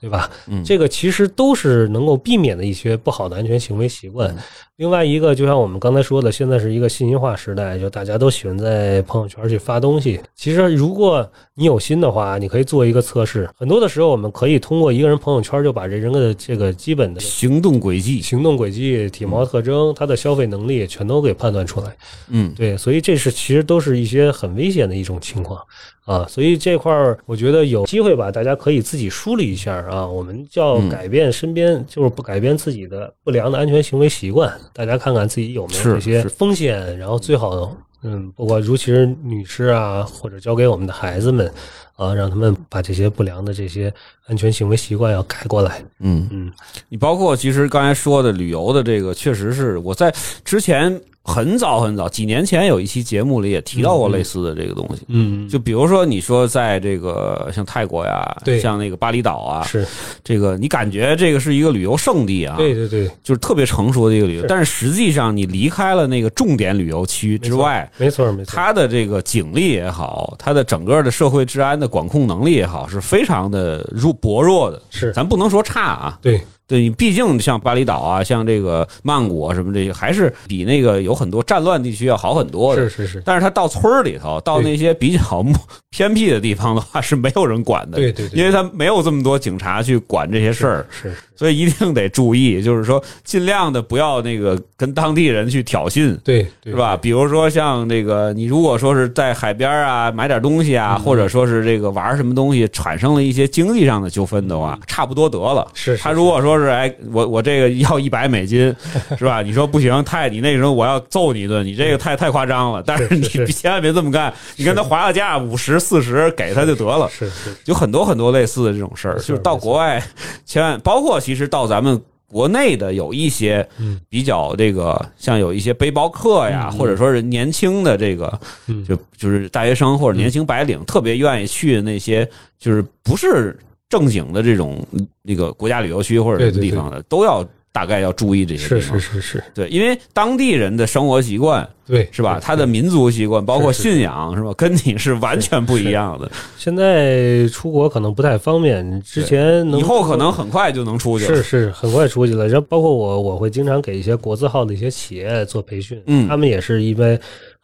[0.00, 0.28] 对吧？
[0.48, 4.36] 嗯这个其实都是能够避免的一些不好的安全行为习惯。
[4.78, 10.20] 另外一个，就像我们刚才说的，现在是一个信息化时代，就大家都喜欢在朋友圈去发东西。
[10.36, 13.50] 其实，如果你有心的话，你可以做一个测试。
[13.56, 21.96] 很多的时候，我们可以通过一个人朋友圈就把这人的这个基本的行动轨迹，行动轨迹、体貌特征、他的消费能力全都给判断出来。
[22.28, 25.60] 嗯，对，所以这是其实都是一些很危险的一种情况
[26.04, 26.24] 啊。
[26.28, 30.06] 所以这块儿，我觉得有机会吧，大家可以自己梳理一下啊。
[30.06, 34.56] 我们叫嗯改变身边，就是不改变自己的不良的安全行为习惯。
[34.72, 41.52] 大家看看自己有没有这些风险，然后最好嗯，不管尤其是女士啊，或者交给我们的孩子们
[41.98, 43.92] 啊，让他们把这些不良的这些
[44.26, 45.82] 安全行为习惯要改过来。
[45.98, 46.28] 嗯。
[46.30, 46.52] 嗯，
[46.88, 55.02] 你包括其实刚才说的旅游的这个，确实是我在之前很早很早几年前有一期节目里也提到过类似的这个东西。
[55.08, 59.86] 嗯，就比如说你说在这个像泰国呀，对像那个巴厘岛啊，是。
[60.24, 74.80] 这个你感觉这个是一个旅游胜地啊，对对对，就是特别成熟的一个旅游是，但是实际上你离开了那个重点旅游区之外，没错没错，它的这个警力也好，它的整个的社会治安的管控能力也好，是非常的弱薄弱的。
[74.90, 75.12] 是。
[75.12, 82.82] 咱不能说差啊，对对你毕竟像巴厘岛啊，像这个曼谷啊什么这些，还是比那个有很多战乱地区要好很多的。
[82.82, 85.44] 是是是，但是他到村儿里头，到那些比较
[85.90, 87.96] 偏僻的地方的话，是没有人管的。
[87.96, 96.14] 对对对因为他没有这么多警察去管这些事儿，是所以一定得注意，就是说尽量的不要那个跟当地人去挑衅。
[96.22, 96.96] 对对是吧？
[96.96, 105.66] 比如说像这个，你如果说是在海边啊买点东西啊，嗯或者说是这个玩什么东西产生了一些经济上的纠纷的话，差不多得了。
[105.72, 108.74] 是他如果说是哎，我我这个 要一百美金，
[109.16, 109.42] 是吧？
[109.42, 112.82] 你说不行，太你那时候我要揍你一顿，你这个太太夸张了。
[112.84, 117.08] 但是你千万别这么干，你跟他划个价五十四十给他就得了。
[117.10, 120.02] 是是有很多很多类似的这种事儿，就是到国外，
[120.44, 134.84] 千万包括其实到咱们国内的有一些嗯比较这个，像有一些背包客呀，嗯或者说是年轻的这个，嗯就就是大学生或者年轻白领，特别愿意去那些就是不是正经的这种
[135.22, 139.12] 那个国家旅游区或者地方的，都要大概要注意这些是地方是。
[139.12, 142.38] 是是，对，因为当地人的生活习惯对，是吧？
[142.38, 144.52] 他的民族习惯，包括是是信仰是吧？
[144.58, 146.30] 跟你是完全不一样的。
[146.58, 151.34] 现在出国可能不太方便，之前能以后可能很快就能出去了。
[151.36, 152.46] 是是很快出去了。
[152.46, 157.18] 然后包括我，我会经常给一些国字号的一些企业做培训，嗯他们也是因为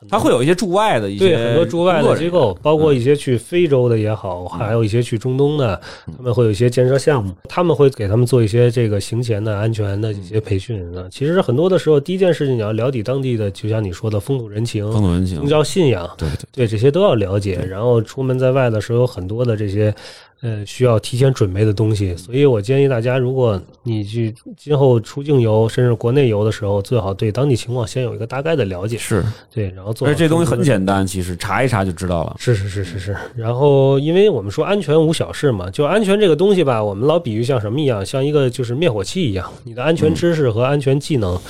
[0.09, 5.81] 他会有一些驻外的一些对很多驻外的机构，包括一些去非洲的也好，还有一些去中东的，
[6.17, 11.07] 他们会有一些建设项目，他们会给他们做一些这个行前的安全的一些培训啊。
[11.11, 15.39] 其实很多的时候，第一件事情你要了解当地的，就像你说的风土人情、风土人情。
[15.39, 15.49] 宗。
[15.49, 16.67] 教信仰，对对对。
[16.67, 17.65] 这些都要了解。
[17.69, 19.95] 然后出门在外的时候，有很多的这些
[20.45, 22.15] 呃需要提前准备的东西。
[22.17, 28.99] 所以我建议大家，如果你去今后出境游，甚至国内游的时候，最好对当地情况先有一个大概的了解。
[28.99, 32.37] 是，对，然后做好而且这东西很简单，其实查一查就知道了。
[32.39, 41.41] 是是是是是，然后因为我们说安全无小事嘛，就安全这个东西吧，我们老比喻像什么一样，像一个就是灭火器一样，你的安全知识和安全技能、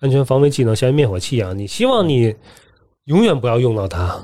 [0.00, 2.34] 安全防卫技能像灭火器一样，你希望你
[3.06, 4.14] 永远不要用到它，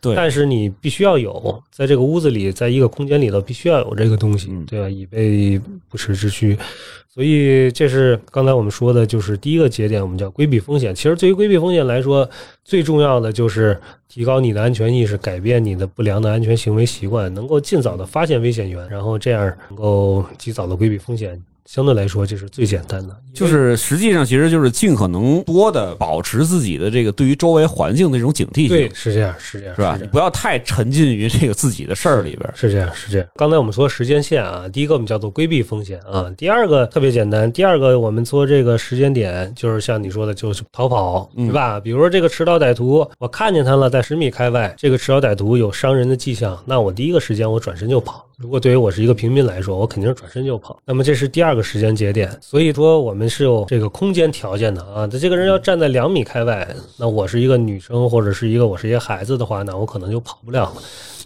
[0.00, 4.88] 对但是你必须要有，在这个屋子里，在一个空间里头，必须要有这个东西嗯，对吧？
[4.88, 6.56] 以备不时之需。
[7.12, 10.94] 所以这是刚才我们说的，就是第一个节点，我们叫规避风险。
[10.94, 12.26] 其实对于规避风险来说，
[12.64, 21.38] 最重要的就是提高你的安全意识，改变你的不良的安全行为习惯，能够尽早的发现危险源，然后这样能够及早的规避风险。
[21.66, 29.98] 相对来说，这是最简单的，就是实际上，其实就是尽可能多的保持自己的这个对于周围环境的这种警惕性对，性，是这样，是这样，是吧？
[30.10, 32.50] 不要太沉浸于这个自己的事儿里边。
[32.54, 33.26] 是这样，是这样。
[33.36, 41.78] 刚才我们说时间线啊，第一个我们叫做规避风险啊，第二个特别简单，第二个我们说这个时间点，就是像你说的，就是逃跑，嗯对吧？
[41.78, 48.26] 比如说这个持刀歹徒，我看见他了，在十米开外，这个持刀歹徒有伤人的迹象，那我第一个时间我转身就跑。
[48.38, 50.76] 如果对于我是一个平民来说，我肯定是转身就跑。
[50.84, 55.06] 那么这是第二这个时间节点，所以说我们是有这个空间条件的啊。
[55.06, 60.82] 这这个人要站在两米开外，那我是一个女生或者是一个我是一个孩子的话，那我可能就跑不了了。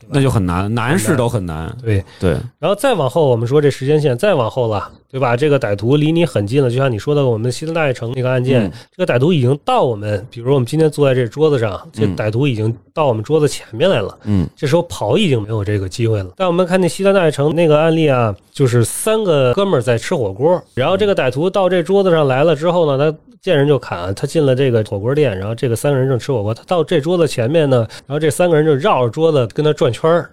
[0.08, 1.74] 那就很难，难是都很难。
[1.82, 5.36] 对，对，然后再往后，我们说这时间线再往后了，对吧？
[5.36, 14.16] 这个歹徒离你很近了，就像你说的，我们西单大悦城那个案件，嗯这个歹徒已经到我们，比如我们今天坐在这桌子上，这嗯歹徒已经到我们桌子前面来了。
[14.24, 16.30] 嗯这时候跑已经没有这个机会了。
[16.36, 30.30] 但我们看那西单大悦城那个案例啊，就是三个哥们儿在吃火锅，然后这个歹徒到这桌子上来了之后呢，他见人就砍，他进了这个火锅店，然后这个三个人正吃火锅，他到这桌子前面呢，然后这三个人就绕着桌子跟他转圈儿。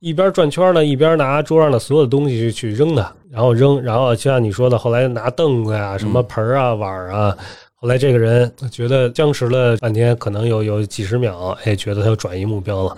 [0.00, 7.34] 一边转圈呢，一边拿桌上的所有的东西去去扔它，然后扔，然后就像你说的，后来拿凳子呀、什么盆儿啊、碗儿啊，
[7.74, 12.94] 后来这个人觉得僵持了半天，可能有有几十秒，哎，觉得他要转移目标了。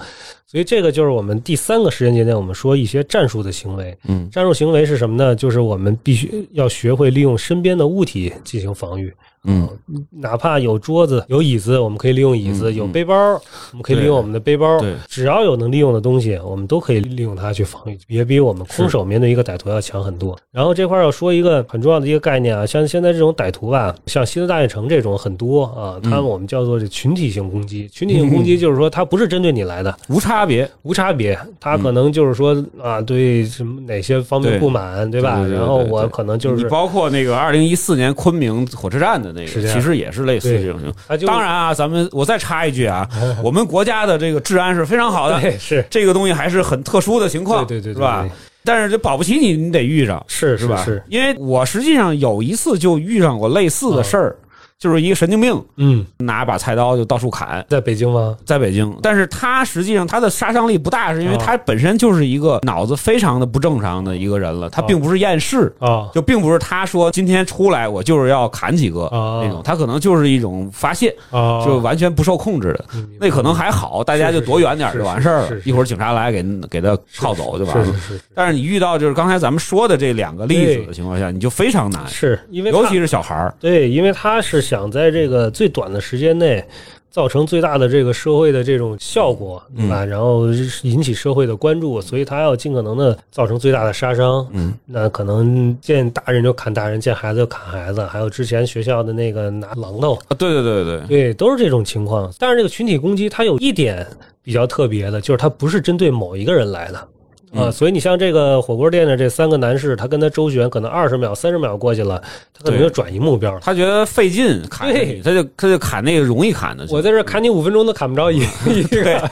[0.48, 3.96] 所以这个就是我们第三个时间节点，我们说一些战术的行为。
[4.08, 5.36] 嗯战术行为是什么呢？
[5.36, 9.12] 就是我们必须要学会利用身边的物体进行防御。
[9.46, 9.68] 嗯
[10.10, 14.78] 哪怕有桌子、有椅子，我们可以利用椅子；嗯有背包，我们可以利用我们的背包。
[14.80, 20.36] 对只要有能利用的东西，我们都可以利用它去防御，也比我们空手面对一个歹徒要强很多。
[20.50, 27.88] 然后这块要说一个很重要的一个概念啊，像现在这种歹徒吧，像西单大悦城这种很多啊，他们我们叫做这群体性攻击。
[27.88, 35.40] 群体性攻击就是说，它不是针对你来的，无差别，无差别，他可能就是说啊，对什么哪些方面不满，对吧？
[35.46, 41.18] 然后我可能就是你包括那个二零一四年昆明火车站的其实也是类似这种情况。
[41.26, 43.08] 当然啊，咱们我再插一句啊，
[43.42, 48.26] 我们国家的这个治安是非常好的，是这个东西还是很特殊的情况，对对对对是吧？
[48.64, 50.82] 但是这保不齐你你得遇上，是是吧？
[50.84, 54.36] 是，因为我实际上有一次就遇上过类似的事儿，
[54.78, 58.36] 就是一个神经病嗯，拿把菜刀就到处砍，在北京吗？
[58.44, 65.74] 在北京，但是他实际上他的杀伤力不大，是因为哦他本身就是一个脑子非常的不正常的一个人了，他并不是厌世。
[65.78, 72.84] 啊就并不是他说今天出来我就是要砍几个哦那种，他可能就是一种发泄，啊，就完全不受控制的。
[72.94, 75.50] 嗯那可能还好，大家就躲远点就完事儿了。
[75.64, 77.84] 一会儿警察来给给他铐走就完了。
[77.86, 83.54] 是是是但是你遇到就是刚才咱们说的这两个例子的情况下，你就非常难，是，因为尤其是小孩儿。
[83.58, 86.62] 对，因为他是想在这个最短的时间内。
[87.08, 90.04] 造成最大的这个社会的这种效果，对吧？
[90.04, 90.48] 然后
[90.82, 94.46] 引起社会的关注，所以他要尽可能的造成最大的杀伤。
[94.52, 102.30] 嗯，那可能见大人就砍大人，见孩子就砍孩子，还有之前学校的那个拿榔头，啊，对对对对对，对，都是这种情况。
[102.38, 104.06] 但是这个群体攻击，它有一点
[104.42, 107.08] 比较特别的，就是它不是针对某一个人来的。
[107.56, 113.60] 啊，嗯所以你像这个火锅店的这三个男士，他跟他周旋，可能二十秒、三十秒过去了，他可能就转移目标了。
[113.62, 116.86] 他觉得费劲砍对你，他就他就砍那个容易砍的。
[116.90, 119.30] 我在这砍你五分钟都砍不着一一个，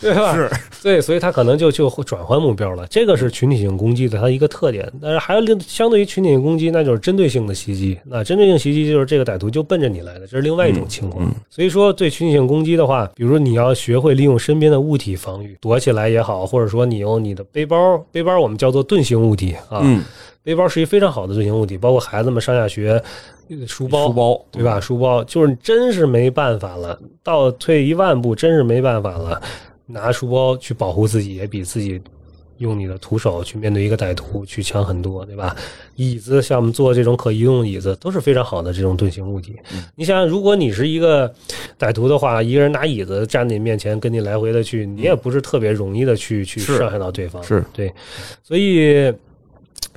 [0.00, 0.34] 对吧？
[0.34, 0.50] 是
[0.82, 2.86] 对，所以他可能就就会转换目标了。
[2.88, 4.90] 这个是群体性攻击的它一个特点。
[5.00, 7.98] 但是还有另相对于群体性攻击，那就是针对性的袭击。
[8.04, 11.24] 那针对性袭击就是这个歹徒就奔着你来的，这是另外一种情况。
[11.26, 20.02] 嗯所以说，对群体性攻击的话，比如说你要学会利用身边的物体防御，躲起来也好，或者说你用你的背包，背包我们叫做盾形物体啊，嗯，
[20.42, 23.02] 背包是一个非常好的盾形物体，包括孩子们上下学
[23.48, 24.80] 呃书包，书包对吧？
[24.80, 29.40] 书包就是真是没办法了，倒退一万步，真是没办法了，
[29.86, 32.00] 拿书包去保护自己，也比自己
[32.60, 35.54] 用你的徒手去面对一个歹徒去强很多，对吧？
[35.96, 39.56] 椅子像我们做这种可移动的椅子，都是非常好的这种盾形物体。
[39.96, 41.30] 你想想，如果你是一个
[41.78, 47.42] 歹徒的话，一个人拿椅子站你面前，跟你来回的去，你也不是特别容易的去去伤害到对方。
[47.42, 47.92] 是对，
[48.42, 49.12] 所以。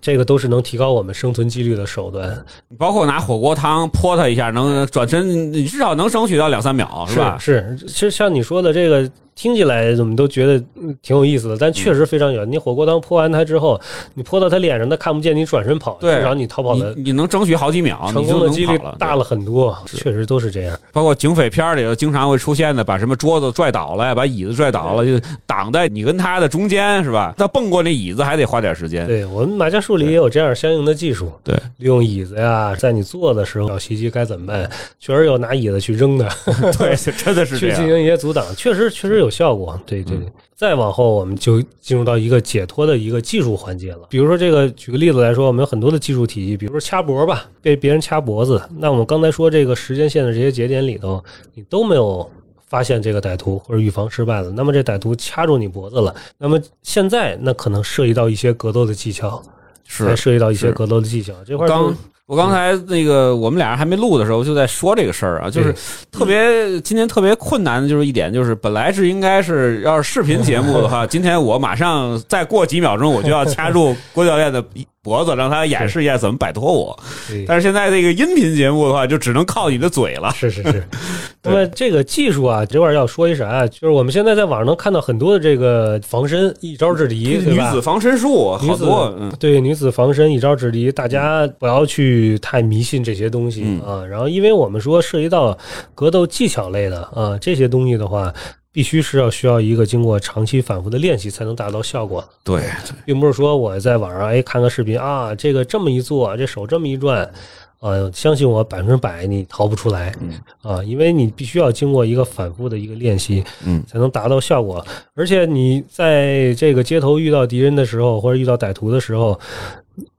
[0.02, 2.45] 这个都是能提高我们生存几率的手段，
[2.78, 7.38] 包括拿火锅汤泼他一下，能转身，你至少能争取到两三秒，是吧？
[7.39, 12.50] 是，其实像你说的这个，听起来怎么都觉得嗯挺有意思的，但确实非常远。
[12.50, 13.80] 你火锅汤泼完他之后，
[14.13, 18.80] 你泼到他脸上，他看不见，你转身跑，至少你逃跑的你你能争取好几秒，成功的几率。
[19.00, 20.78] 大了很多，确实都是这样。
[20.91, 27.34] 包括警匪片儿里头经常会出现的，把什么桌子拽倒了呀，把椅子拽倒了，就挡在你跟他的中间，是吧？
[27.38, 29.08] 他蹦过那椅子还得花点时间。
[29.08, 34.69] 对我们马家树里也有这样相应的技术，对，利用椅子呀，在你坐的时候要袭击该怎么办？
[35.00, 36.30] 确实有拿椅子去扔的，
[36.78, 37.76] 对，真的是这样。
[37.78, 39.80] 去进行一些阻挡，确实确实有效果。
[39.86, 40.32] 对对对。
[40.56, 44.08] 再往后，我们就进入到一个解脱的一个技术环节了。
[44.10, 48.62] 比如说，这个举个例子来说，我们有很多的技术体系，比如说掐脖吧，被别人掐脖子。
[48.78, 51.22] 那我们刚才说这个时间线的这些节点里头，
[51.54, 52.30] 你都没有
[52.66, 59.44] 发现这个歹徒或者预防失败了，那么这歹徒掐住你脖子了，那么现在那可能涉及到一些格斗的技巧，
[59.86, 61.34] 还是涉及到一些格斗的技巧。
[61.46, 65.76] 这块儿刚我刚才那个我们俩人还没录的时候就在说这个事儿啊，就是
[66.10, 74.64] 特别今天特别困难的就是一点，就是本来是应该是要是视频节目的话， 今天我马上再过几秒钟我就要掐住郭教练的
[75.04, 76.98] 脖子，让他演示一下怎么摆脱我。
[77.28, 80.32] 对但是现在这个音频节目的话，就只能靠你的嘴了。
[80.32, 80.84] 是是是。
[81.44, 83.68] 那么这个技术啊，这块要说一啥啊？
[83.68, 94.06] 就是我们现在在网上能看到很多的这个防身一招制敌，女子防身术好多，嗯，对女子防身一招制敌，大家不要去太迷信这些东西、嗯啊。
[94.06, 95.58] 然后，因为我们说涉及到
[95.94, 98.34] 格斗技巧类的啊这些东西的话，
[98.74, 102.64] 必须是要需要一个经过长期反复的练习才能达到效果，对，
[103.06, 107.32] 并不是说我在网上哎看个视频啊，这个这么一做，这手这么一转。
[107.80, 114.82] 呃，相信我，百分之百你逃不出来，嗯啊，因为你必须要经过一个反复的一个练习，嗯，才能达到效果。
[115.16, 119.38] 而且你在这个街头遇到敌人的时候，或者遇到歹徒的时候，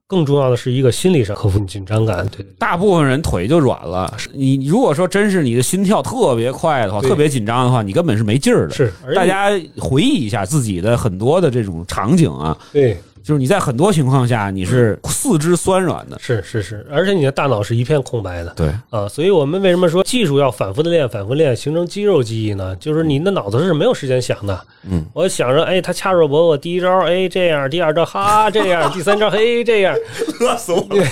[0.07, 2.27] 更重要的是一个心理上克服紧张感。
[2.29, 4.15] 对大部分人腿就软了。
[4.33, 8.75] 你如果说真是你的心跳特别快的话，特别紧张的话，你根本是没劲儿的。
[8.75, 16.19] 是，大家回忆一下自己的很多的这种场景啊，对就是你在很多情况下你是四肢酸软的。
[16.21, 18.53] 是是是，而且你的大脑是一片空白的。
[18.55, 22.77] 对，啊，所以我们为什么说技术要反复的练、反复练，形成肌肉记忆呢？
[22.77, 24.61] 就是你的脑子是没有时间想的。
[24.87, 29.97] 嗯，我想着，哎，他掐着我脖子，我第一招，哎，这样；第二招，哈，这样；第三招，嘿，这样。
[30.41, 31.07] 乐死我了！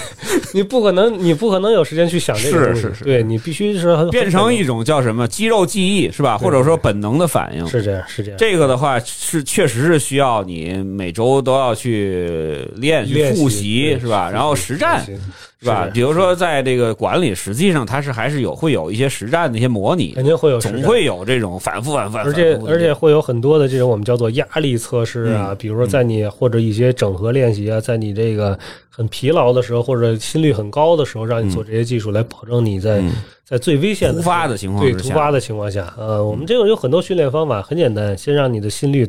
[0.53, 2.83] 你不可能，你不可能有时间去想这个东西。
[2.83, 6.37] 是是是对你必须是很变成一种叫什么肌肉记忆是吧？
[6.37, 7.67] 或者说本能的反应。
[7.67, 8.39] 是这样，是这样。
[8.39, 14.31] 这个的话是确实是需要你每周都要去练、去练习复习是吧？
[14.31, 15.05] 然后实战。
[15.05, 15.19] 是。
[15.63, 15.89] 是吧？
[15.95, 22.31] 比如说在这个管理，实际上它是还是有会有一些实战的一些模拟肯，定会有总会有这种反复、反复、反复。
[22.31, 28.59] 而且而且会有很多的这种我们叫做压力测试啊，嗯比如说在你或者一些整合练习啊，在你这个
[28.91, 33.13] 很疲劳的时候或者心率很高的时候，让你做这些技术来保证你在、嗯。
[33.45, 39.09] 在最危险的突发的情况对突发的情况下，呃，我们这个有很多训练方法，很简单，先让你的心率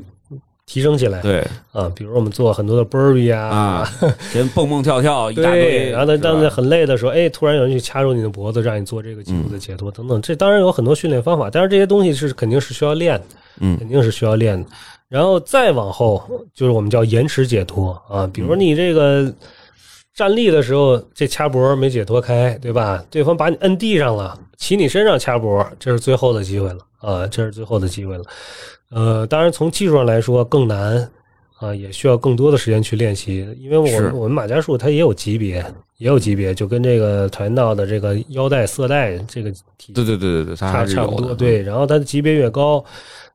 [0.65, 1.21] 提升起来。
[1.21, 1.45] 对。
[1.71, 3.47] 啊，比如我们做很多的 burpee 啊。
[3.47, 3.91] 啊，
[4.31, 10.21] 先蹦蹦跳跳 一大，堆，然后当你很累的时候，哎，突然有人去掐住你的脖子，让你做这个肌肉的解脱等等。
[10.21, 13.25] 这当然有很多训练方法，但是这些东西是肯定是需要练的，
[13.61, 13.77] 嗯。
[13.77, 14.67] 肯定是需要练的。
[15.09, 16.23] 然后再往后
[16.55, 19.31] 就是我们叫延迟解脱啊，比如你这个
[20.13, 23.03] 站立的时候，这掐脖没解脱开，对吧？
[23.09, 28.23] 对方把你摁地上了，骑你身上掐脖，这是最后的机会了啊，这是最后的机会了。
[28.91, 31.09] 呃，当然从技术上来说更难
[31.57, 35.65] 啊，也需要更多的时间去练习，因为我们我们马家术它也有级别，
[35.97, 39.49] 也有级别，就跟这个跆拳道的这个腰带、色带这个
[39.79, 40.85] 体对对对对对，它差。
[40.85, 41.33] 差不多。
[41.33, 42.83] 对，然后它的级别越高，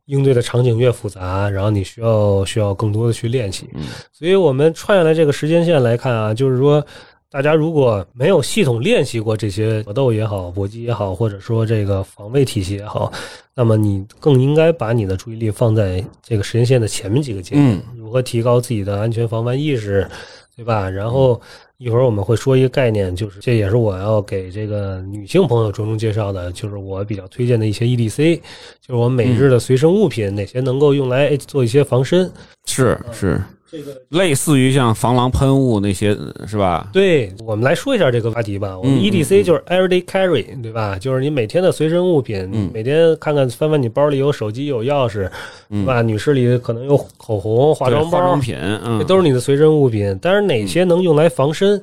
[0.08, 3.70] 应对的场景越复杂，然后你需要需要更多的去练习。
[3.74, 3.82] 嗯
[4.12, 6.84] 所以我们串下来这个时间线来看啊，就是说。
[7.30, 13.12] 大家如果没有系统练习过这些搏斗也好、搏击也好，或者说这个防卫体系也好，
[13.54, 20.08] 那么你更应该把你的注意力放在这个时间线的前面几个阶段，嗯如何提高自己的安全防范意识，
[20.56, 20.88] 对吧？
[20.88, 21.38] 然后
[21.78, 28.40] 一会儿我们会说一个概念，就是这也是我要给这个女性朋友着重介绍的，就是我比较推荐的一些 EDC，
[28.80, 32.28] 就是我们每日的随身物品，哪些能够用来哎做一些防身。
[32.66, 33.40] 是是，
[33.70, 36.16] 这个类似于像防狼喷雾那些
[36.46, 36.88] 是吧？
[36.92, 38.78] 对我们来说一下这个话题吧。
[38.78, 40.98] 我们嗯 EDC 就是 everyday carry，对吧？
[40.98, 45.30] 就是你每天的随身物品，嗯每天看看翻翻你包里有手机有钥匙，
[45.68, 46.00] 嗯对吧？
[46.00, 50.18] 女士里可能有口红、化妆包，化妆品，嗯这，都是你的随身物品。
[50.22, 51.78] 但是哪些能用来防身，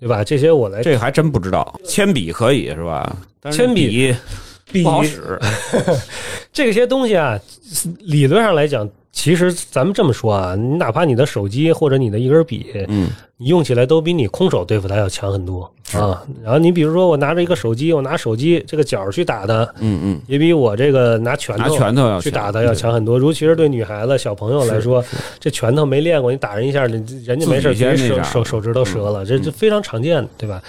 [0.00, 0.24] 对吧？
[0.24, 1.78] 这些我来这个还真不知道。
[1.84, 3.16] 铅笔可以是吧？
[3.52, 4.16] 铅笔笔
[4.72, 5.38] 笔不好使。
[6.52, 7.38] 这些东西啊，
[8.00, 16.22] 理论上来讲，其实咱们这么说啊，你哪怕你的手机或者你的一根笔，嗯，你用起来都比你空手对付它要强很多啊。
[16.40, 23.18] 然后你比如说，我拿着一个手机，我拿手机这个角去打它，嗯嗯，也比我这个拿拳拿头拳头要去打它要强很多。
[23.18, 25.04] 尤其是对女孩子、小朋友来说，
[25.40, 30.62] 这拳头没练过，你打人一下，人人家没事，直接手手手指头折了，这嗯这非常常见，对吧？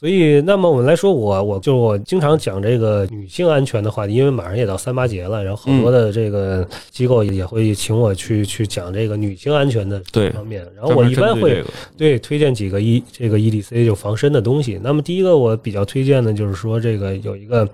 [0.00, 10.66] 所以，那么我们来说，我我就我经常讲这个女性安全的话题，因为马上也到三八节了，然后好多的这个机构也会请我去去讲这个女性安全的对方面。
[10.74, 11.62] 然后我一般会
[11.98, 14.80] 对推荐几个 E 这个 EDC 就防身的东西。
[14.82, 17.68] 那么第一个我比较推荐的就是说这个有一个，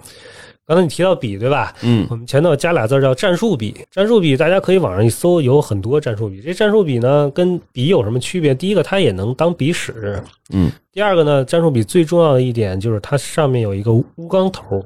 [0.66, 1.72] 刚才你提到笔对吧？
[1.82, 6.40] 嗯我们前头加俩字叫战术笔，战术笔大家可以网上一搜，有很多战术笔。
[6.40, 8.52] 这战术笔呢跟笔有什么区别？
[8.52, 14.84] 第一个它也能当笔使，嗯第二个呢，战术笔最重要的一点就是它上面有一个钨钢头，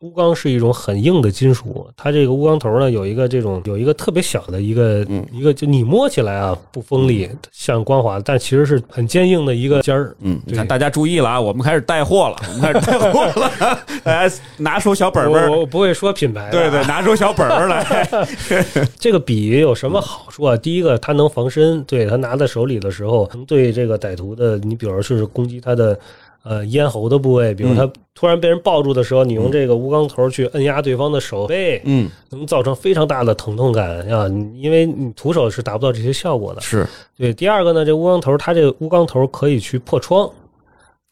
[0.00, 5.24] 钨钢是一种很硬的金属，它这个钨钢头呢有一个这种有一个特别小的一个、嗯。
[5.30, 10.16] 一个，就你摸起来啊不锋利，像光滑，但其实是很坚硬的一个尖儿。
[10.20, 18.08] 嗯，你看大家注意了啊，我们开始带货了，我们开始带货了，大 家拿出小本本儿，我我不会说品牌对对，拿出小本儿来，
[18.98, 20.56] 这个笔有什么好处啊？
[20.56, 25.98] 第一个，它能防身，对它拿在手里的时候，能对这个歹徒的，你比如是攻击他的
[26.42, 34.26] 呃咽喉的部位，比如他突然被人抱住的时候，你用这个钨钢头去摁压对方的手背，嗯，能造成非常大的疼痛感啊！
[34.54, 36.60] 因为你徒手是达不到这些效果的。
[36.60, 36.86] 是
[37.16, 40.30] 对，第二个呢，这钨钢头它这个钨钢头可以去破窗，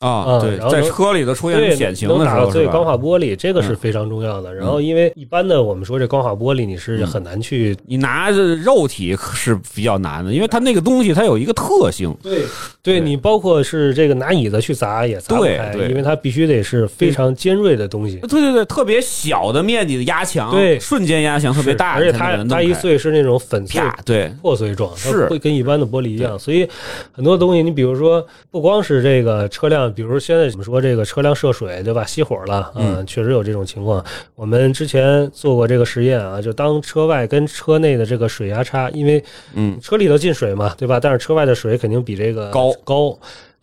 [0.00, 4.54] 啊，啊对，在然后能车里头出现对，险情的时候，打对钢化玻璃，这个是非常重要的。
[4.54, 12.42] 然后，因为一般的我们说这钢化玻璃，你是很难去你拿着肉体是比较难的，因为它那个东西它有一个特性，对，
[12.80, 18.18] 对你包括是这个拿椅子去砸也砸不开，因为它必须得是非常尖锐的东西。
[18.18, 26.38] 对对对，特别小的面积的压强，对瞬间压强特别大，而且它它一碎是那种粉碎啪，对，破碎状，是会跟一般的玻璃一样。
[26.38, 26.68] 所以
[27.10, 32.04] 很多东西，你比如说，不光是这个车辆，比如现在怎么说这个车辆涉水，对吧？
[32.04, 34.04] 熄火了，嗯，确实有这种情况。
[34.34, 39.22] 我们之前做过这个实验啊，就当车外跟车内的这个水压差，因为
[39.54, 40.98] 嗯，车里头进水嘛，对吧？
[41.00, 43.18] 但是车外的水肯定比这个高高。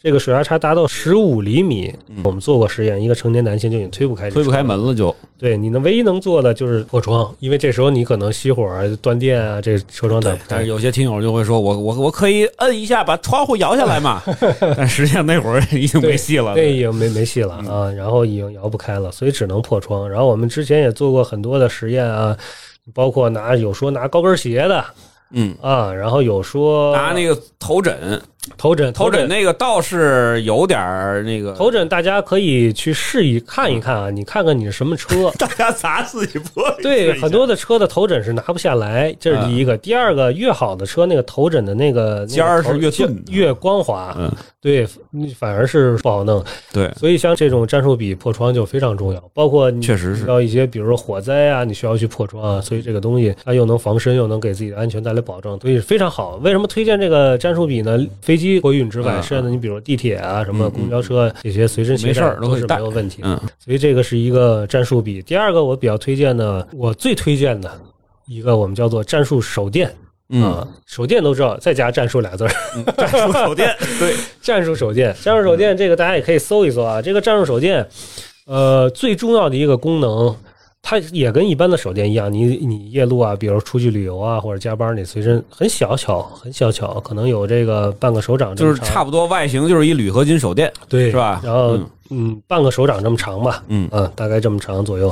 [0.06, 1.92] 这个水压差达到十五厘米，
[2.24, 10.68] 我们做过实验，一个成年男性就已经推不开推不开门了就，对，你能唯一能做的就是破窗，因为这时候你可能熄火啊、断电啊，这车窗打不开但是。
[10.68, 14.22] 有些听友就会说，我我我可以摁一下把窗户摇下来嘛，
[14.78, 20.08] 但实际上那会儿已经没戏了，那已经没没戏了嗯啊，然后已经摇不开了，所以只能破窗。
[20.08, 22.38] 然后我们之前也做过很多的实验啊，
[22.94, 24.86] 包括拿有说拿高跟鞋的
[25.32, 28.22] 嗯，啊，然后有说拿那个头枕，
[28.58, 35.32] 头枕头枕那个倒是有点儿那个，头枕，大家可以去试一看一看啊，你看看你是什么车。
[35.38, 39.76] 大家砸自己玻璃，对，很多的车的头枕是拿不下来，这是第一个。
[39.78, 44.32] 第二个，越好的车，那个头枕的那个嗯尖儿是越钝越光滑，嗯，
[44.62, 46.44] 对，你反而是不好弄。
[46.72, 56.36] 对，所以像这种战术笔破窗就非常重要，包括你确实是遇到一些比如说火灾啊，你需要去破窗啊，所以这个东西它又能防身，又能给自己的安全带来保障，所以非常好。
[56.44, 57.98] 为什么推荐这个战术笔呢？
[58.36, 63.22] 飞机货运之外，剩下的你比如地铁啊、什么嗯公交车这些随身携带都是没有问题
[63.58, 65.22] 所以这个是一个战术笔。
[65.22, 67.72] 第二个我比较推荐的，我最推荐的
[68.28, 69.90] 一个我们叫做战术手电。
[70.30, 72.52] 嗯，啊，手电都知道，再加战术俩字儿，
[72.98, 77.02] 战术手电， 对，战术手电，战术手电这个大家也可以搜一搜啊。
[77.02, 77.88] 这个战术手电，
[78.48, 80.36] 呃，最重要的一个功能，
[80.88, 95.10] 它也跟一般的手电一样，你你夜路啊，比如出去旅游啊，或者加班，你随身很小巧，很小巧，可能有这个半个手掌这就是，差不多外形就是一铝合金手电，对，是吧然后嗯嗯半个手掌这么长吧，嗯大概这么长左右，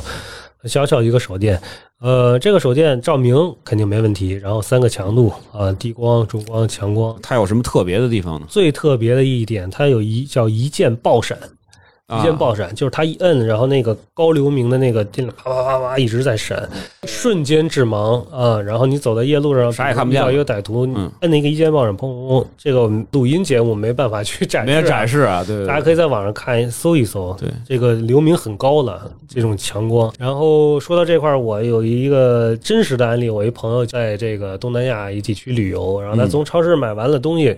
[0.58, 1.60] 很小巧一个手电。
[2.00, 7.16] 呃，这个手电照明肯定没问题，然后三个强度啊、低光、中光、强光。
[7.22, 8.46] 它有什么特别的地方呢？
[8.48, 11.48] 最特别的一点，它有一叫一键爆闪，啊
[12.06, 16.68] 一键爆闪就是它一摁，然后那个高流明的那个电啪啪啪啪一直在闪，
[17.04, 18.60] 瞬间致盲啊！
[18.60, 20.82] 然后你走在夜路上，啥也看不见了遇到一个歹徒，
[21.20, 30.12] 摁那个一键爆闪，砰砰砰，这个我们录音节目没办法去展示啊，没人展示啊，对对对，大家可以在网上看搜一搜，对这个流明很高了，这种强光。
[30.18, 37.56] 然后说到这块儿，我有一个真实的案例，我一朋友在这个东南亚一地区旅游，然后他嗯从超市买完了东西，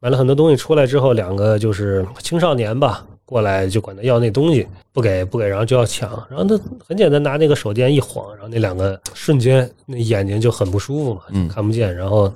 [0.00, 3.04] 买了很多东西出来之后，两个就是青少年吧。
[3.24, 11.48] 过来就管他要那东西，不给不给，然后就要抢，然后他很简单拿那个手电一晃，然后那两个瞬间那眼睛就很不舒服嘛，嗯。
[11.48, 12.32] 看不见，然后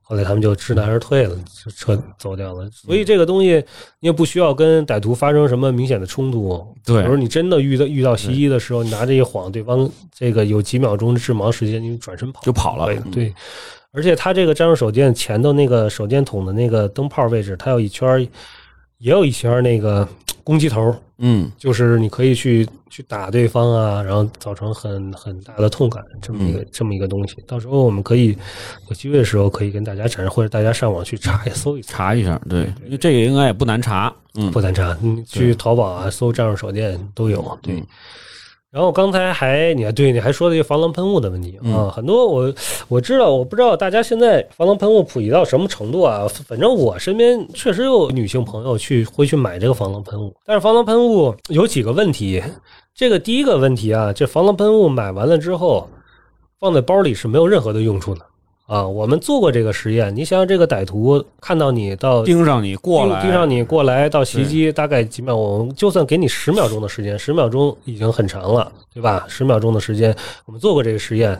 [0.00, 2.68] 后来他们就知难而退了，就撤走掉了。
[2.70, 3.64] 所以这个东西
[4.00, 6.66] 你也不需要跟歹徒发生什么明显的冲突。
[6.84, 7.02] 对。
[7.02, 12.40] 比如你真的遇到遇到袭击的时候，你拿这一晃，对方这个有几秒钟的致盲时间，你转身跑。
[12.42, 12.94] 就跑了。
[13.12, 13.32] 对。
[13.94, 18.20] 而且它这个战术手电前头那个手电筒的那个灯泡位置，它有一圈儿，
[18.96, 20.08] 也有一圈儿那个
[20.44, 27.36] 攻击头，嗯就是你可以去去打对方啊，然后造成很很大的痛感，这么一个、嗯这么一个东西。
[27.46, 28.36] 到时候我们可以
[28.88, 34.96] 有机会的时候可以跟大家展示，或者大家上网去查一搜一搜，查一下，对，因为这个应该也不难查，嗯不难查。
[35.00, 37.58] 你去淘宝啊搜战术手电都有。
[37.62, 37.74] 对。
[37.74, 37.86] 嗯
[38.72, 42.54] 然后刚才还你还对你还说了一个防狼喷雾的问题啊，嗯很多我
[42.88, 46.26] 我知道，我不知道大家现在防狼喷雾普及到什么程度啊？
[46.48, 52.42] 反正我身边确实有女性朋友去会去买这个防狼喷雾，但是防狼喷雾有几个问题。
[52.94, 55.86] 这个第一个问题啊，这防狼喷雾买完了之后
[56.58, 58.22] 放在包里是没有任何的用处的
[58.72, 58.86] 啊。
[58.86, 69.24] 我们做过这个实验，你想想这个歹徒看到你到 盯上你过来，盯盯上你过来到袭击，大概几秒，我们就算给你十秒钟的时间，十秒钟已经很长了，对吧？
[69.28, 70.14] 十秒钟的时间，
[70.46, 71.38] 我们做过这个实验。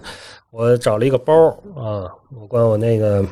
[0.51, 1.33] 我找了一个包
[1.75, 2.05] 啊，
[2.39, 3.25] 我管我那个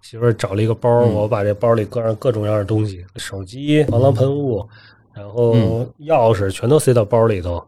[0.00, 4.66] 媳妇儿找了一个包，我把这包里搁上各种各样的东西，手机、防狼喷雾，
[5.12, 5.54] 然后
[6.00, 7.62] 钥匙全都塞到包里头。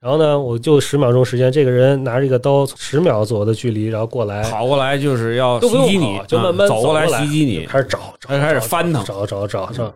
[0.00, 9.92] 然后呢，我就十秒钟时间，这个人拿着一个刀，十秒左右的距离，然后过来，跑过来就是要袭击你，就慢慢嗯走过来袭击你，开始找，找开始翻腾找找找找，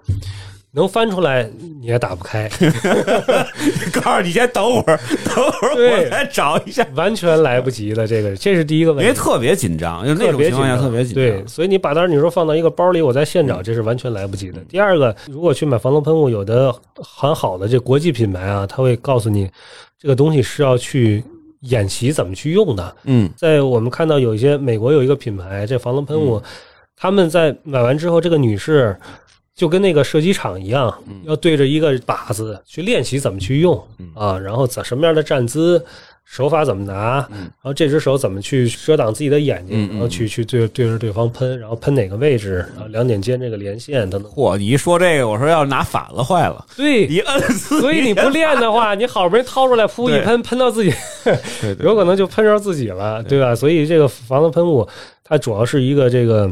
[0.72, 1.48] 能翻出来
[1.80, 2.50] 你也打不开，
[3.92, 8.04] 告诉你先等会儿，等会儿对我来找一下，完全来不及了。
[8.04, 9.06] 这个这是第一个问题。
[9.06, 11.22] 因为特别紧张，就那种情况下特别紧张。
[11.22, 14.58] 对，所以你把它你说放到一个包里，我在现找，这是完全来不及的。
[14.68, 19.48] 第二个，如果去买防狼喷雾，有的很好的这国际品牌啊，他会告诉你
[20.02, 21.22] 这个东西是要去
[21.60, 22.96] 演习怎么去用的。
[23.04, 26.42] 嗯在我们看到有一些美国有一个品牌，这防狼喷雾，
[26.96, 28.96] 他们在买完之后，这个女士
[29.54, 30.92] 就跟那个射击场一样，
[31.22, 33.80] 要对着一个靶子去练习怎么去用
[34.12, 35.80] 啊，然后怎什么样的站姿。
[36.24, 44.32] 手法怎么拿，然后这只手怎么去遮挡自己的眼睛，然后去去对对着对方喷，然后喷哪个位置，然后两点间这个连线等等。
[44.32, 50.92] 嚯，你一说这个，我说要是拿反了坏了，对，一摁死所以你不练的话， 你好不容易掏出来，噗一喷，喷到自己，
[51.80, 53.54] 有可能就喷着自己了，对吧？
[53.54, 54.88] 所以这个防狼喷雾，
[55.22, 56.50] 它主要是一个这个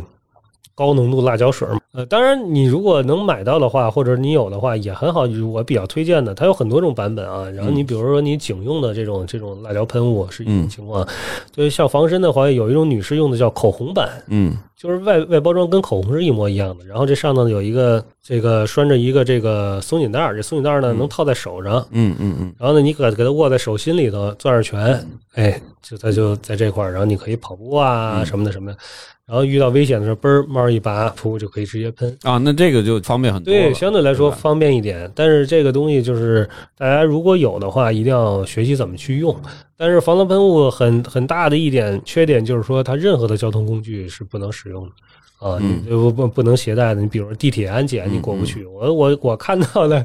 [0.75, 1.79] 高浓度辣椒水嘛。
[1.93, 5.27] 呃，当然你如果能买到的话，或者你有的话也很好。
[5.53, 7.51] 我比较推荐的，它有很多种版本啊。
[7.51, 11.07] 然后你比如说你警用的这种这种辣椒喷雾是一种情况，
[11.51, 28.79] 就是像防身的话，有一种女士用的叫口红版，嗯就是外外包装跟口红是一模一样的，然后这上头有一个这个拴着一个这个松紧带儿，这松紧带儿呢能套在手上，嗯嗯嗯，然后呢你给给它握在手心里头攥着拳，哎，就它就在这块儿，然后你可以跑步啊什么的什么的，
[29.27, 32.17] 然后遇到危险的时候，嘣儿帽一拔，噗就可以直接喷。
[32.23, 33.53] 啊，那这个就方便很多。
[33.53, 39.37] 对，相对来说方便一点，但是这个东西就是大家如果有的话，一定要学习怎么去用。
[39.77, 44.93] 但是防狼喷雾很很大的一点缺点就是说，它任何的交通工具是不能使用的。
[45.41, 48.63] 啊，嗯你就不不不能携带的，你比如说地铁安检你过不去。
[48.67, 50.05] 我我我看到的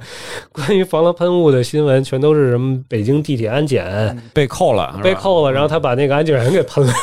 [0.54, 6.94] 关于防狼喷雾的新闻，全都是什么北京地铁安检被扣了，被扣了，然后他把那个安检员给喷了，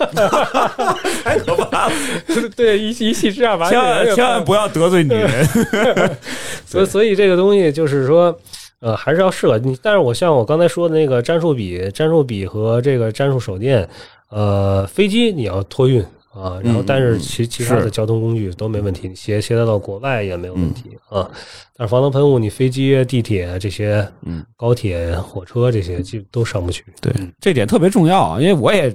[1.24, 1.92] 太可怕了！
[2.54, 5.46] 对，一气一气之下把安千万千万不要得罪女人。
[6.66, 8.38] 所以所以这个东西就是说，
[8.80, 9.74] 呃，还是要适合你。
[9.82, 13.88] 但是我像我刚才说的那个战术笔、战术笔和这个战术手电，
[14.28, 21.28] 呃，飞机你要托运啊，然后嗯但是其其他的交通工具都没问题，你携携带到国外也没有问题啊。
[21.76, 26.84] 但是防狼喷雾，你飞机、地铁这些，嗯，高铁、火车这些就都上不去。
[27.00, 28.94] 对，这点特别重要，因为我也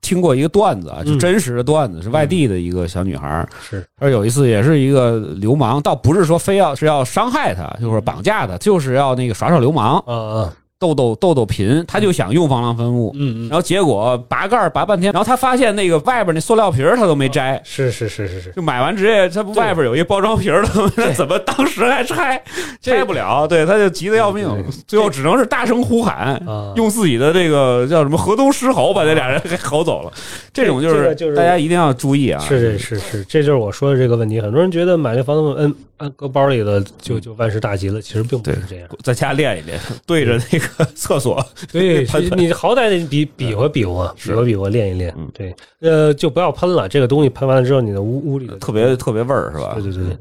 [0.00, 1.18] 听过一个段子啊，就嗯。
[1.18, 13.12] 真实的段子，是外地的一个小女孩儿，是，有一次也是一个流氓，倒不是说非要是要伤害她，就是绑架她，就是要那个耍耍流氓，啊啊，逗逗逗逗贫，她就想用防狼喷雾。
[13.14, 22.42] 嗯嗯，然后结果拔盖儿拔半天，然后他发现那个外边那塑料皮儿她都没摘，是是是是是，就买完直接，他不外边有一包装皮儿 他，怎么当时还拆
[22.80, 23.46] 拆不了？
[23.46, 24.48] 对，他就急得要命，
[24.88, 30.12] 最后只能是大声呼喊，啊用自己的这个叫什么河东狮吼把这俩人 给吼走了。
[30.52, 32.42] 这种就是大家一定要注意啊！
[32.46, 34.40] 是是是是，这就是我说的这个问题。
[34.40, 38.88] 很多人觉得买这防狼喷，嗯嗯，搁包里了就就万事大吉了，其实并不是这样。
[39.02, 45.28] 在家练一练，对着那个 厕所，对，喷 你你好歹得比比划比划，比划比划，练一练嗯。
[45.34, 46.88] 对，呃，就不要喷了。
[46.88, 49.82] 这个东西喷完了之后，你的屋屋里特别特别味儿是吧对？
[49.84, 50.18] 对对对，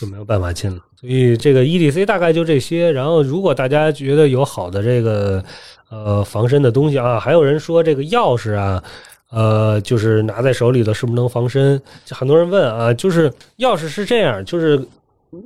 [0.00, 0.80] 就没有办法进了。
[1.00, 2.90] 所以这个 EDC 大概就这些。
[2.92, 5.44] 然后，如果大家觉得有好的这个
[5.90, 8.82] 呃防身的东西啊，还有人说这个钥匙啊。
[9.28, 11.78] 呃，就是拿在手里的是不是能防身？
[12.10, 13.28] 很多人问啊，就是
[13.58, 14.80] 钥匙是这样，就是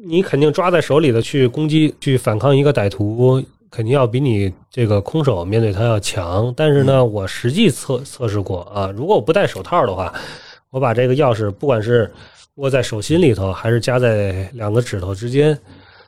[0.05, 6.53] 你肯定抓在手里的去攻击、去反抗一个歹徒，肯定要比你这个空手面对它要强。
[6.57, 10.13] 但是呢，我实际测测试过啊，如果我不戴手套的话，
[10.71, 12.13] 我把这个钥匙不管是
[12.57, 15.59] 握在手心里头，还是夹在两个指头之间，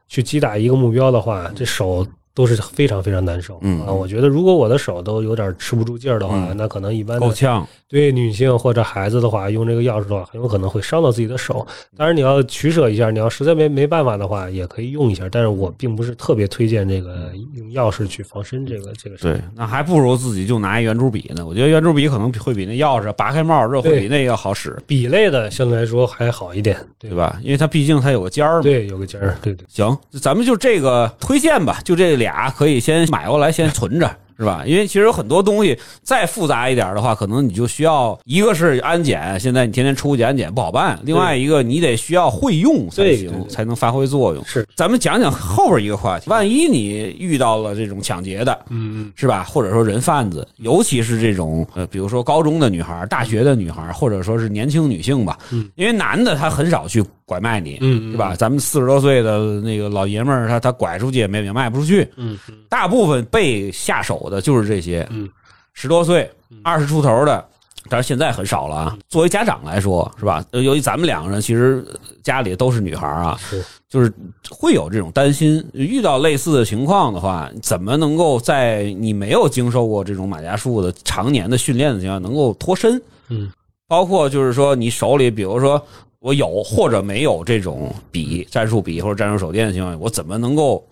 [0.08, 3.58] 去击打一个目标的话，这手都是非常非常难受。
[3.62, 11.66] 嗯啊，我觉得如果我的手都有点吃不住劲儿的话，嗯那可能一般的够呛，对女性或者孩子的话，用这个钥匙的话，很有可能会伤到自己的手。
[11.96, 15.28] 当然，你要取舍一下，你要实在没没办法的话，也可以用一下。
[15.30, 21.44] 但是我并不是特别推荐这个用钥匙去防身这个这个事对，那还不如自己就拿一圆珠笔呢。
[21.46, 27.16] 我觉得圆珠笔可能会比那钥匙拔开帽这会比那个要好使，笔类的相对来说还好一点，对对？
[27.16, 27.38] 吧？
[27.42, 28.62] 因为它毕竟它有个尖儿嘛。
[28.62, 29.66] 对，有个尖儿，对对。
[29.68, 34.64] 行，咱们就这个推荐吧，就这俩可以先买过来，先存着，是是吧？
[34.66, 44.44] 因为其实有很多东西再复杂一点的话，可能你就需要一个是安检，现在你天天出去安检不好办；另外一个你得需要会用才行，对对对才能发挥作用。
[44.44, 49.44] 是，咱们讲讲后边一个话题，万一你遇到了这种抢劫的，嗯嗯，是吧？
[49.44, 58.34] 或者说人贩子，尤其是这种呃，比如说高中的女孩、大学的女孩，或者说是年轻女性吧，嗯，因为男的他很少去拐卖你，嗯嗯是吧？
[58.34, 62.38] 咱们四十多岁的那个老爷们儿，他他拐出去也没也卖不出去，嗯
[62.68, 65.28] 大部分被下手的就是这些，嗯，
[65.74, 66.28] 十多岁、
[66.64, 67.44] 二十出头的。
[67.88, 68.96] 但是现在很少了啊。
[69.08, 70.42] 作为家长来说，是吧？
[70.52, 71.84] 呃由于咱们两个人其实
[72.22, 74.10] 家里都是女孩啊，是就是
[74.48, 75.62] 会有这种担心。
[75.72, 83.02] 遇到类似的情况的话，怎么能够在你没有经受过这种马甲术的常年的训练的情况下，能够脱身？
[83.28, 83.50] 嗯，
[83.88, 85.84] 包括就是说，你手里，比如说
[86.20, 90.82] 我有或者没有这种笔、战术笔或者战术手电的情况下，我怎么能够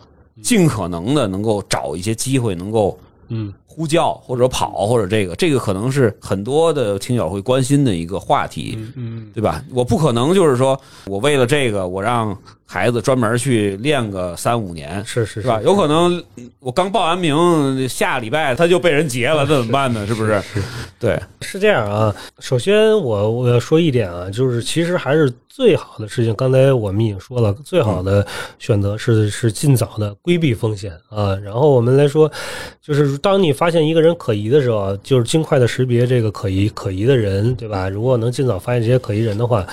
[0.43, 2.99] 尽可能的能够找一些机会，能够
[3.31, 8.79] 嗯呼叫或者跑或者这个，这个可能是很多的听友会关心的一个话题。
[8.97, 9.65] 嗯对吧？
[9.73, 12.37] 我不可能就是说我为了这个，我让
[12.73, 15.61] 孩子专门去练个三五年，是是是吧？
[15.65, 16.23] 有可能
[16.61, 20.07] 我刚报完名，下礼拜他就被人劫了，那怎么办呢？
[20.07, 20.41] 是不是？
[20.97, 26.33] 对，是这样啊，首先我我要说一点啊，就是其实还是最好的事情。
[26.37, 28.25] 刚才我们已经说了，最好的
[28.61, 31.35] 选择是是尽早的规避风险啊。
[31.43, 32.31] 然后我们来说，
[32.81, 37.89] 就是当你发现一个人可疑的时候，就是尽快的识别这个可疑可疑的人，对吧？
[37.89, 39.67] 如果能尽早发现这些可疑人的话，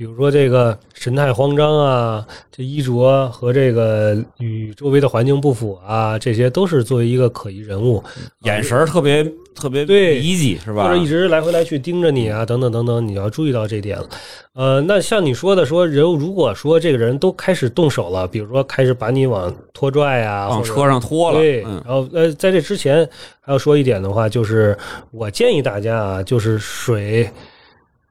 [0.00, 8.02] 比如说这个神态慌张啊，这衣着和这个与周围的环境不符啊，这些都是作为一个可疑人物。
[8.44, 9.22] 眼神儿特别
[9.54, 10.84] 特别对是吧？
[10.84, 14.08] 或者一直来回来去盯着你啊，等等等等，你要注意到这点了。
[14.54, 23.06] 呃，那像你说的，说人如果说这个人都开始动手了，比如说开始把你往拖拽啊，往车上拖了，对，嗯然后呃，在这之前
[23.42, 24.74] 还要说一点的话，就是
[25.10, 27.30] 我建议大家啊，就是水，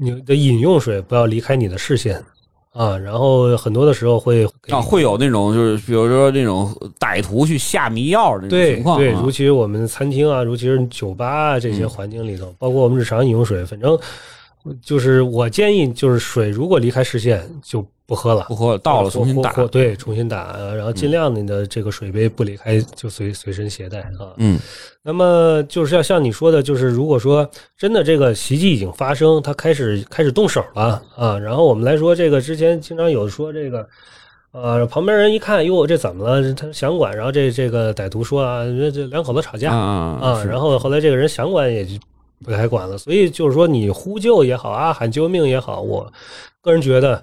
[0.01, 2.23] 你的饮用水不要离开你的视线
[2.71, 13.99] 啊，然后很多的时候会啊，会有那种就是比如说那种歹徒去下迷药的那种情况、啊，对，尤其是我们餐厅啊，尤其是酒吧啊这些环境里头，包括我们日常饮用水，反正
[14.81, 18.55] 就是我建议，就是水如果离开视线就不喝了不。
[18.55, 24.33] 喝倒了重新打对，重新打，呃然后尽量你的这个水杯不离开，就随随身携带啊。
[24.37, 24.59] 嗯
[25.03, 33.87] 那么就是要像你说的，就是如果说真的这个袭击已经发生，他开始开始动手了啊，然后我们来说这个之前经常有说这个。
[34.51, 36.53] 呃，旁边人一看，哟，这怎么了？
[36.55, 41.91] 他想管，然后这这个歹徒说啊，这这两口子吵架啊然后后来这个人想管也就
[42.43, 46.11] 不太管了，所以就是说你呼救也好啊，喊救命也好，我
[46.61, 47.21] 个人觉得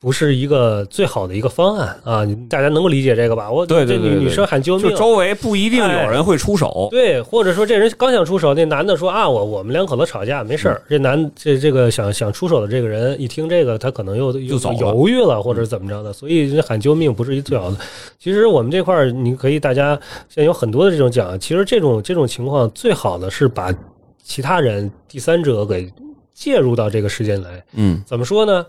[0.00, 3.50] 不是一个最好的一个方案啊，大家能够理解这个吧？
[3.50, 10.80] 我对对对对这女女生喊救命，就周围不一定有人会出手，对，或者说这人刚想出手，那男的说啊，我我们两口子吵架没事儿。
[10.88, 17.76] 这男这这个想想出手的这个人一听这个，他可能又又走犹豫了，或者怎么着的，所以这喊救命不是一最好的。
[18.18, 23.74] 其实我们这块儿，你可以大家现在有很多的这种讲，其实这种这种情况最好的是把
[24.24, 25.88] 其他人第三者给
[26.32, 27.62] 介入到这个事件来。
[27.74, 28.02] 嗯。
[28.04, 28.66] 怎么说呢？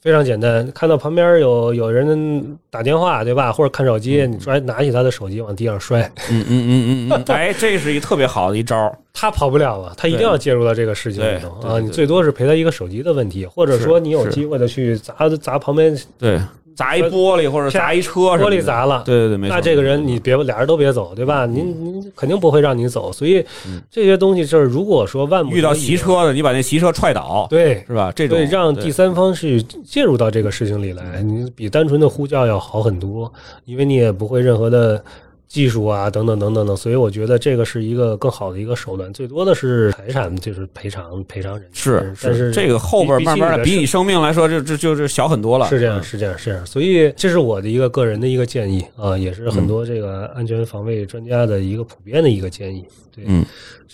[0.00, 3.52] 非常简单，看到旁边有有人打电话，对吧？
[3.52, 6.00] 或者看手机，你摔拿起他的手机往地上摔，
[6.30, 11.78] 嗯嗯嗯嗯嗯， 哎，这是一特别好的一招，他跑不了了，他一定要介入到这个事情里头啊！
[11.78, 16.40] 你最多是赔他一个手机的问题，或者说你有机会的去砸砸旁边对，
[16.80, 19.54] 砸一玻璃或者砸一车什么的玻璃砸了，对对对，没错。
[19.54, 21.44] 那这个人你别俩人都别走，对吧？
[21.44, 23.44] 您您肯定不会让你走，所以
[23.90, 27.84] 这些东西就是如果说万不遇到骑，车的，你把那骑车踹倒，对。
[27.86, 28.10] 是吧？
[28.16, 33.30] 这种对，让第三方去介入到这个事情里来，你比单纯的呼叫要好很多，
[33.66, 35.04] 因为你也不会任何的
[35.50, 39.12] 技术啊，等等等等等，所以我觉得这个是一个更好的一个手段。
[39.12, 45.68] 最多的是财产，就是赔偿赔偿人家，是但是这个后边慢慢的比你生命来说，就就就是小很多了。
[45.68, 46.64] 是这样，是这样，是这样。
[46.64, 52.86] 所以这是我的一个个人的一个建议啊，也是很多这个安全防卫专家的一个普遍的一个建议。
[53.10, 53.44] 对，嗯，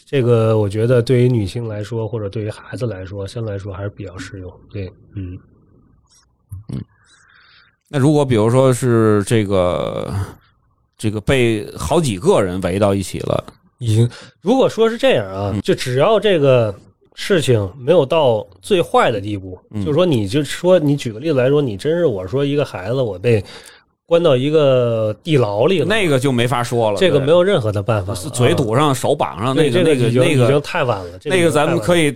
[0.04, 4.52] 这个我觉得对于女性来说，或者对于孩子来说，相对来说还是比较适用。
[4.70, 5.38] 对，嗯
[6.68, 6.78] 嗯，
[7.88, 10.12] 那如果比如说是这个
[10.96, 13.44] 这个被好几个人围到一起了，
[13.78, 14.08] 已经
[14.40, 16.74] 如果说是这样啊，就只要这个。
[17.18, 23.42] 事情没有到最坏的地步，嗯就是说，你就说，你举个例子来说，你真是我说一个孩子，我被
[24.08, 26.96] 关到一个地牢里了，那个就没法说了。
[26.96, 32.12] 这个没有任何的办法嘴堵上、手绑上，那个那个那个已经那个太晚了，这那个咱们可以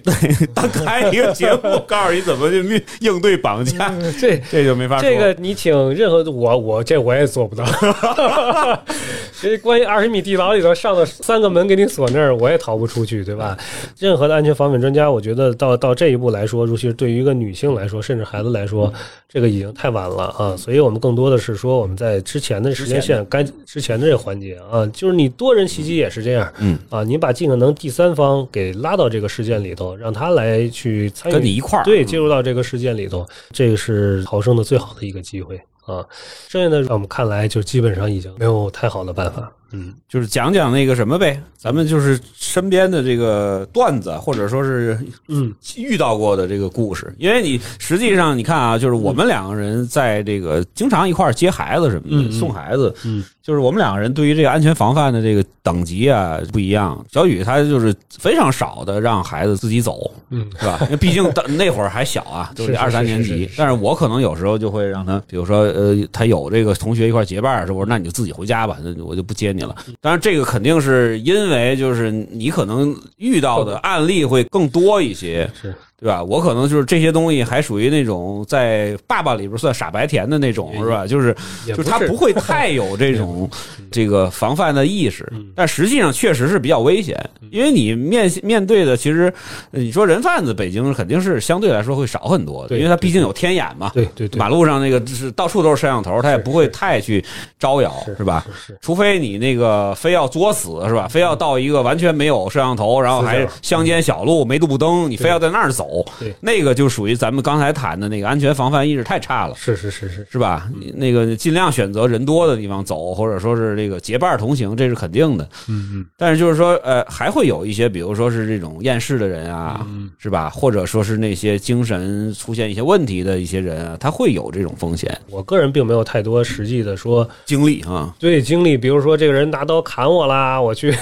[0.54, 4.40] 单开一个节目，告诉你怎么去应应对绑架，这。
[4.48, 5.10] 这就没法说。
[5.10, 7.64] 这个你请任何我我这我也做不到，
[9.42, 13.56] 这关于二十米地牢里头上了三个门给你锁那儿，我也逃不出去，对吧？
[13.98, 18.92] 任何的安全防范专家，我觉得到到这一步来说，尤其是对于一个女性来说，甚至孩子来说，
[19.28, 20.56] 这个已经太晚了啊。
[20.56, 36.04] 所以我们更多的是说，我们在之前的时间线该之前的这个环节啊，就是你多人袭击也是这样，嗯啊，你把尽可能第三方给拉到这个事件里头，让他来去参与，跟你一块儿对进入到这个事件里头，这个是逃生的最好的一个机会啊。
[36.48, 39.50] 剩下的在我们看来，就基本上已经没有太好的办法。
[39.72, 47.14] 嗯，就是讲讲那个什么呗，咱们就是身边的这个段子，或者说是嗯遇到过的这个故事。
[47.18, 57.04] 因为你实际上你看啊，就是我们两个人在这个经常一块接孩子什么的，送孩子，嗯，就是我们两个人对于这个安全防范的这个等级啊不一样。
[57.10, 60.78] 小雨他就是非常少的让孩子自己走，嗯是吧？
[60.82, 63.48] 因为毕竟 当那会儿还小啊，就是是二三年级。
[63.56, 69.74] 但是我可能有时候就会让他，比如说呃，他有这个同学一块结伴儿的时候，我说那你就自己回家吧，那我就不接你了。
[70.00, 76.22] 当然，这个肯定是因为就是你可能遇到的案例会更多一些，是对吧？
[76.24, 81.06] 我可能就是这些东西还属于那种在爸爸里边算傻白甜的那种，是吧？
[81.06, 81.34] 就是
[81.66, 83.48] 也就是他不会太有这种
[83.90, 87.18] 这个防范的意识，但实际上确实是比较危险，
[87.50, 89.32] 因为你面面对的其实
[89.72, 97.22] 呃你说人贩子，北京肯定是相对来说会少很多的，因为他毕竟有天眼嘛，对对对，马路上那个是到处都是摄像头，他也不会太去
[97.58, 98.46] 招摇，是是吧？
[98.80, 101.08] 除非你那个非要作死是吧？
[101.08, 105.88] 非要到一个完全没有摄像头，然后还乡间小路没路灯，你非要在那儿走
[106.18, 109.54] 对，那个就属于咱们刚才谈的那个安全防范意识太差了。
[109.56, 110.70] 是是是是是吧？
[110.94, 115.44] 那个尽量选择人多的地方走，或者说是这个结伴同行，这是肯定的。
[115.68, 120.48] 嗯嗯但是就是说，呃，还会有一些，比如说是这种厌世的人啊，嗯是吧？
[120.50, 128.14] 或者说是那些精神出现一些问题的一些人啊，他会有这种风险我个人并没有太多实际的说经历啊。
[128.18, 130.94] 对经历，比如说这个人拿刀砍我啦，我去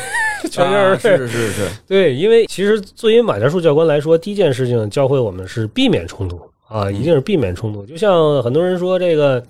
[0.98, 7.84] 是是是是， 对，因为其实作为马家树教官来说，第一件事情教会我们是避免冲突啊，一定是避免冲突。
[7.86, 9.42] 就像很多人说这个，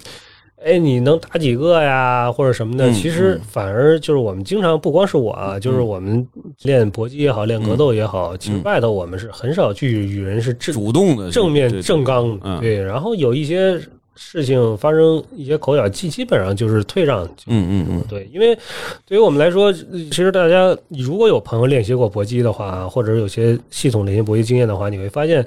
[0.64, 3.40] 哎，你能打几个呀，或者什么的，嗯其实嗯。
[3.48, 6.26] 反而就是我们经常不光是我啊，就是我们
[6.62, 13.80] 练搏击也好，练格斗也好，其实外头我们是很少去与人是正主动的正面正刚对，然后有一些。
[14.20, 18.58] 事情发生一些口角，基基本上就是退让，嗯嗯嗯，对，因为
[19.06, 25.46] 对于我们来说，其实大家如果有朋友练习过搏击的话，或者有些系统练习搏击经验的话，你会发现，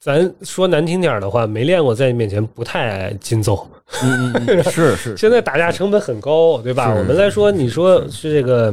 [0.00, 3.68] 咱说难听点的话，没练过在你面前不太紧走。
[4.02, 6.92] 嗯嗯嗯， 是是，现在打架成本很高，对吧？
[6.92, 8.72] 是我们来说，你说是这个，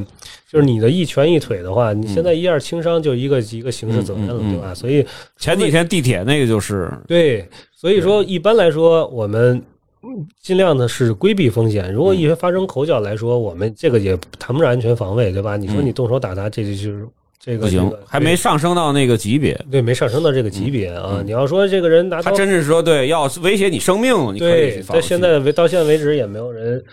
[0.50, 4.74] 就是你的一拳一腿的话，你现在一二轻伤就一个一个刑事责任了，对吧？
[4.74, 5.06] 所以
[5.38, 9.62] 前几天地铁那个就是，对，所以说一般来说，我们
[10.04, 11.92] 嗯尽量的是规避风险。
[11.92, 15.58] 如果一发生口角来说，我们这个也谈不上安全防卫，对吧？
[15.58, 17.06] 你说你动手打他，这就是
[17.48, 19.58] 这个不行，还没上升到那个级别。
[19.72, 21.22] 对没上升到这个级别啊。
[21.24, 26.84] 你要说这个人拿他刀，真是说对，要威胁你生命，你可以到现在为到现在为止也没有人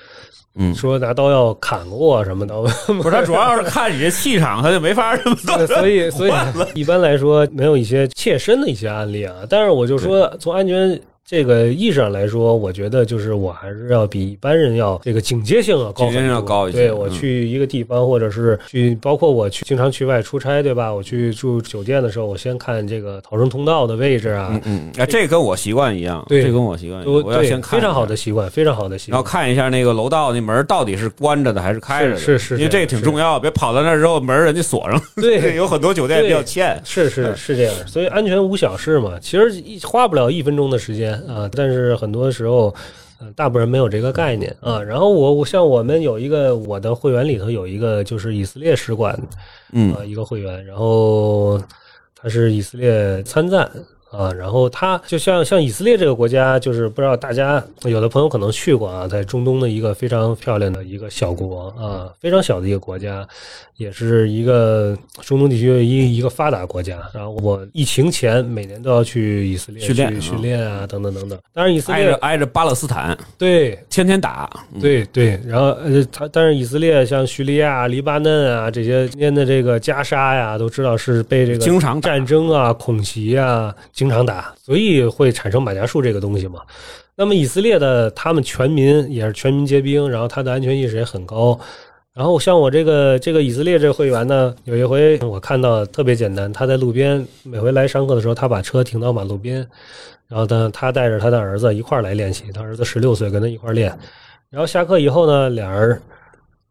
[0.55, 2.55] 嗯说拿刀要砍过我什么的。
[2.87, 6.33] 不是他主要是看你这气场，他就没法这么对所以，所以
[6.81, 9.35] 一般来说没有一些切身的一些案例啊。
[9.51, 10.97] 但是我就说，从安全
[11.27, 20.93] 这个意识上来说，我觉得就是我还是要比一般人要这个警戒性要高警戒性要高一些对我嗯去一个地方，或者是去，包括我去经常去外出差，对吧？
[20.93, 29.25] 我去住酒店的时候，我先看这个逃生通道的位置啊，嗯嗯，哎，这跟我习惯一样，对这跟我习惯一样，我要先看非常好的，习惯，非常好的习惯然后。
[29.25, 39.19] 看一下那个楼道那门到底是关着的还是开着的，是是是因为这个挺重要，别跑到那儿之后门人家锁上了，对 有很多酒店比较欠，是是是这样，所以安全无小事嘛。
[39.23, 42.75] 其实一花不了一分钟的时间啊，但是很多时候，
[43.21, 44.83] 呃，大部分人没有这个概念啊。
[44.83, 49.19] 然后我我像我们有一个我的会员里头有一个就是以色列使馆
[49.73, 51.61] 嗯啊一个会员，然后
[52.15, 53.71] 他是以色列参赞。
[54.17, 63.27] 啊，然后他就像像以色列这个国家，就是不知道大家有的朋友可能去过啊，在中东的一个非常漂亮的一个小国啊，非常小的一个国家，
[63.77, 66.99] 也是一个中东地区的一一个发达国家。
[67.13, 71.39] 然后我疫情前每年都要去以色列训练去训练啊，等等等等。
[71.53, 83.75] 但是，以色挨着列挨着巴勒斯坦，对天天打，嗯对对，然后呃，他但是以色列像叙利亚、黎巴嫩啊这些今天的这个加沙呀，都知道是被这个经常战争啊、恐袭啊
[84.05, 86.61] 经常打，所以会产生马甲树这个东西嘛。
[87.17, 91.59] 那么以色列的他们全民也是全民皆兵，然后他的安全意识也很高。
[92.13, 99.67] 然后像我这个这个以色列这会员呢，有一回我看到特别简单，他在路边每回来上课的时候，他把车停到马路边，
[100.29, 103.97] 然后呢，他带着他的儿子一块来练习，他儿子十六岁，跟他一块练。
[104.51, 105.99] 然后下课以后呢，俩人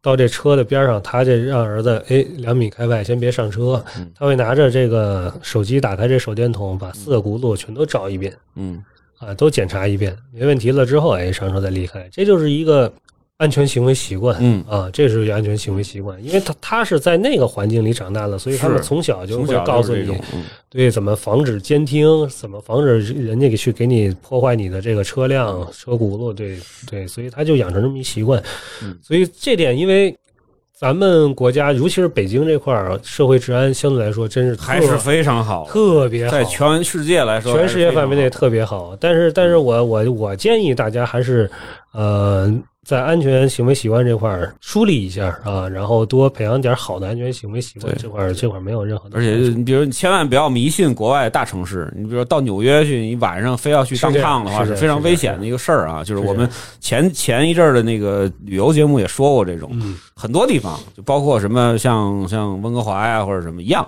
[0.04, 3.84] 到这车的边上，他这让儿子哎两米开外，先别上车，
[4.14, 8.32] 他会拿着这个手机打开这手电筒，把四个轱辘全都照一遍。
[8.56, 8.84] 嗯。
[9.20, 12.92] 啊，都检查一遍，没问题了之后，哎上车再离开，这就是一个
[13.44, 14.38] 安全行为习惯。
[14.40, 20.18] 嗯，啊，这是安全行为习惯，因为他他是在那个环境里长大的，所以他们从小就会告诉你
[20.70, 26.58] 对，怎么防止监听，怎么防止人家给去给你破坏你的这个车辆、车轱辘，对
[26.90, 28.42] 对，所以他就养成这么一习惯。
[28.82, 30.18] 嗯所以这点，因为
[30.74, 38.96] 咱们国家，尤其是北京这块儿，社会治安相对来说真是还是非常好，特别好，在全世界来说，全世界范围内特别好。
[39.00, 41.52] 但是，但是我我我建议大家还是
[41.92, 42.50] 呃。
[42.84, 56.04] 在安全行为习惯这块儿梳理一下啊，然后多培养点好的安全行为习惯，这块儿这块儿没有任何的而且你比如你千万不要迷信国外大城市，你比如说到纽约去，你晚上非要去当是这样趟的话，是非常危险的一个事儿啊。
[56.04, 56.50] 就是是我们
[56.82, 63.88] 前前一阵儿的那个旅游节目也说过这种，嗯，很多地方就包括什么像像温哥华呀或者什么一样，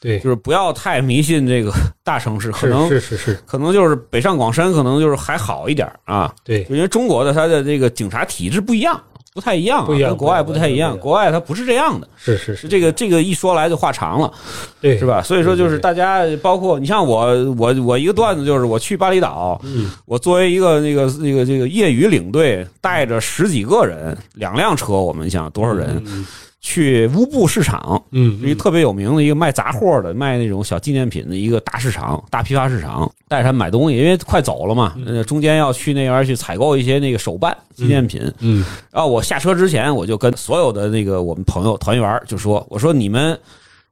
[0.00, 1.70] 对，就是不要太迷信这个
[2.02, 9.00] 大城市，可能是是是，可能就是北上广深可能就是还好一点啊，对因为中国的它的这个警察体制不一样。
[9.32, 10.98] 不太一样啊，不一样跟国外不太一样。
[10.98, 14.32] 国外它不是这样的，是是是这个这个一说来就话长了。
[14.80, 15.06] 对，是？
[15.06, 15.22] 吧？
[15.22, 17.26] 所以说就是大家，包括你像我，
[17.56, 26.26] 我我一个段子就是我去巴厘岛，嗯我作为一个那个那个这个业余领队，带着十几个人，两辆车，我们想多少人嗯
[26.60, 38.20] 去乌布市场，嗯，一个特别有名的一个卖杂货的、卖那种小纪念品的一个大市场、大批发市场，带着他们买东西，因为快走了嘛，呃，中间要去那边去采购一些那个手办纪念品。
[38.40, 43.38] 嗯然后我下车之前，我就跟所有的那个我们朋友团员就说：“我说你们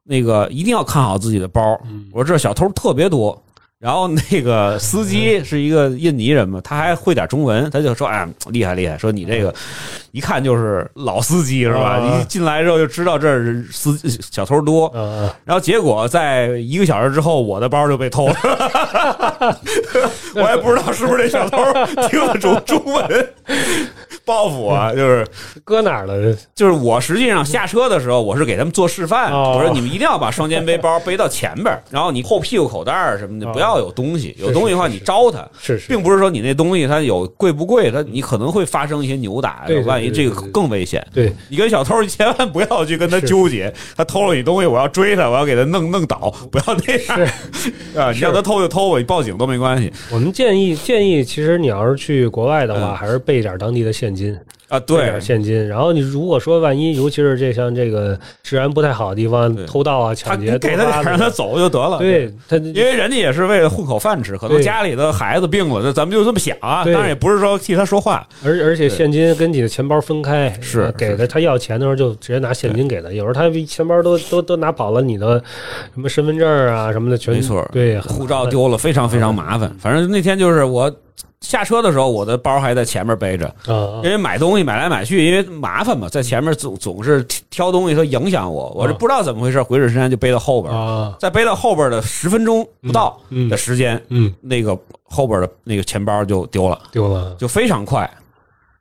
[0.05, 1.61] 那个一定要看好自己的包。
[2.13, 3.43] 我说这小偷特别多。”
[3.81, 8.99] 然后那个司机是一个印尼人嘛，他还会点中文，他就说：“哎，厉害厉害！
[8.99, 9.55] 说你这个
[10.11, 11.91] 一看就是老司机是吧？
[11.91, 13.97] 啊一进来之后就知道这儿司
[14.33, 14.91] 小偷多。
[15.45, 18.35] 然后结果在一个小时之后，我的包就被偷了。
[20.35, 21.59] 我也不知道是不是这小偷
[22.09, 23.29] 听得懂中文，
[24.29, 24.95] 报复我。
[24.95, 25.27] 就是
[25.65, 26.37] 搁哪儿了？
[26.55, 35.49] 就是我实际上下车的时候，我是给他们做示范，哦我说你们一定要把双肩背包背到前边儿，然后你后屁股口袋儿什么的哦不要有东西，是有东西的话你招他。
[35.59, 41.05] 是是，并不是说你那东西它有贵不贵，它你可能会发生一些扭打，万一这个更危险。
[41.15, 47.29] 对你跟小偷千万不要去跟他纠结，他偷了你东西，我要追他，我要给他弄弄倒， 不要那样
[47.97, 48.13] 啊！
[48.13, 54.18] 你让他偷就偷吧，你报警都没关系我们建议建议，其实你要是去国外的话，嗯还是备一点当地的现金，
[54.69, 54.79] 啊！
[54.81, 55.67] 对点现金。
[55.67, 61.99] 然后你如果说万一，尤其是这像这个治安不太好的地方，偷盗啊、抢劫，给他点让他走就得了。
[61.99, 66.85] 对他，因为人家也是为了混口饭吃，可能家里的孩子病了，那咱们就这么想啊。
[66.85, 75.43] 当然也不是说替他说话，而而且现金跟你的钱包分开，是呃给的他要钱的时候就直接拿现金给他，有时候他钱包都都都拿跑了你的
[75.95, 79.75] 什么身份证啊什么的全没错对，护照丢了非常非常麻烦。
[79.81, 80.93] 反正那天就是我
[81.41, 91.15] 下车的时候，我的包还在前面背着，啊因为买东西买来买去，因为麻烦嘛，在前面总总是挑东西，它影响我，我这不知道怎么回事，鬼使神差就背到后边，啊。
[91.19, 94.35] 再背到后边的十分钟不到嗯的时间，嗯。
[94.41, 96.79] 那个后边的那个钱包就丢了。
[96.91, 97.35] 丢了。
[97.39, 98.11] 就非常快。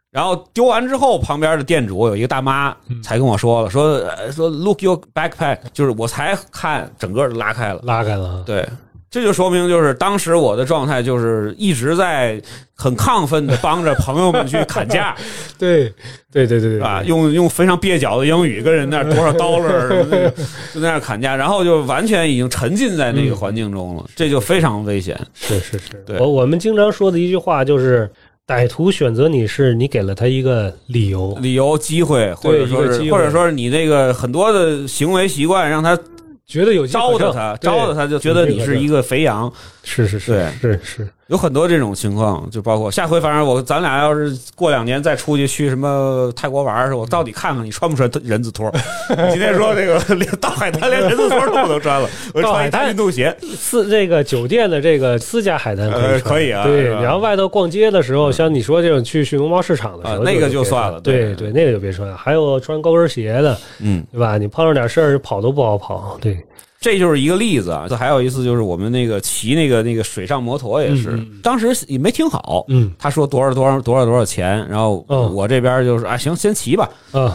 [0.09, 3.03] 然后丢完之后，旁边的店主有一个大妈嗯。
[3.03, 7.79] 才跟我说了，说呃说 look your backpack，就是我才看整个拉开了。
[7.83, 8.67] 拉开了，对，
[9.09, 12.41] 这就说明就是当时我的状态就是一直在
[12.75, 15.15] 很亢奋的帮着朋友们去砍价
[15.57, 15.85] 对
[16.31, 19.89] 对对对对啊，用用非常蹩脚的英语跟人那儿多少 dollar
[20.73, 25.19] 就在那儿砍价，然后就完全已经沉浸在那个环境中了，这就非常危险。
[25.33, 28.09] 是是是，对我我们经常说的一句话就是。
[28.47, 32.77] 歹徒选择你是你给了他一个理由，理由、机会，或者说
[33.11, 35.99] 或者说是你那个很多的行为习惯，让他
[36.47, 39.51] 觉得有招的他，招的他就觉得你是一个肥羊，
[39.83, 40.73] 是是是对。
[40.73, 48.71] 是是，有很多这种情况，就包括下回，反正我咱俩要是过两年再出去去什么泰国玩儿的时候，我到底看看你穿不穿人字拖。
[49.09, 62.15] 你今天说这个 连到海滩连人字拖都不能穿了，我穿一到海滩运动鞋，私这个酒店的这个私家海滩可以呃可以啊对，然后外头逛街的时候，像你说这种去去农贸市场的时候，啊那个就算了对对对，那个就别穿。
[62.15, 64.37] 还有穿高跟鞋的，嗯，对吧？
[64.37, 66.17] 你碰上点事儿，跑都不好跑。
[66.21, 66.37] 对，
[66.79, 67.85] 这就是一个例子啊。
[67.89, 72.91] 这还有一次就是我们那个骑那个那个水上摩托也是，当时也没听好，嗯。
[72.99, 75.33] 他说多少多少多少多少钱，然后嗯。
[75.33, 77.31] 我这边就是啊行，先骑吧，嗯。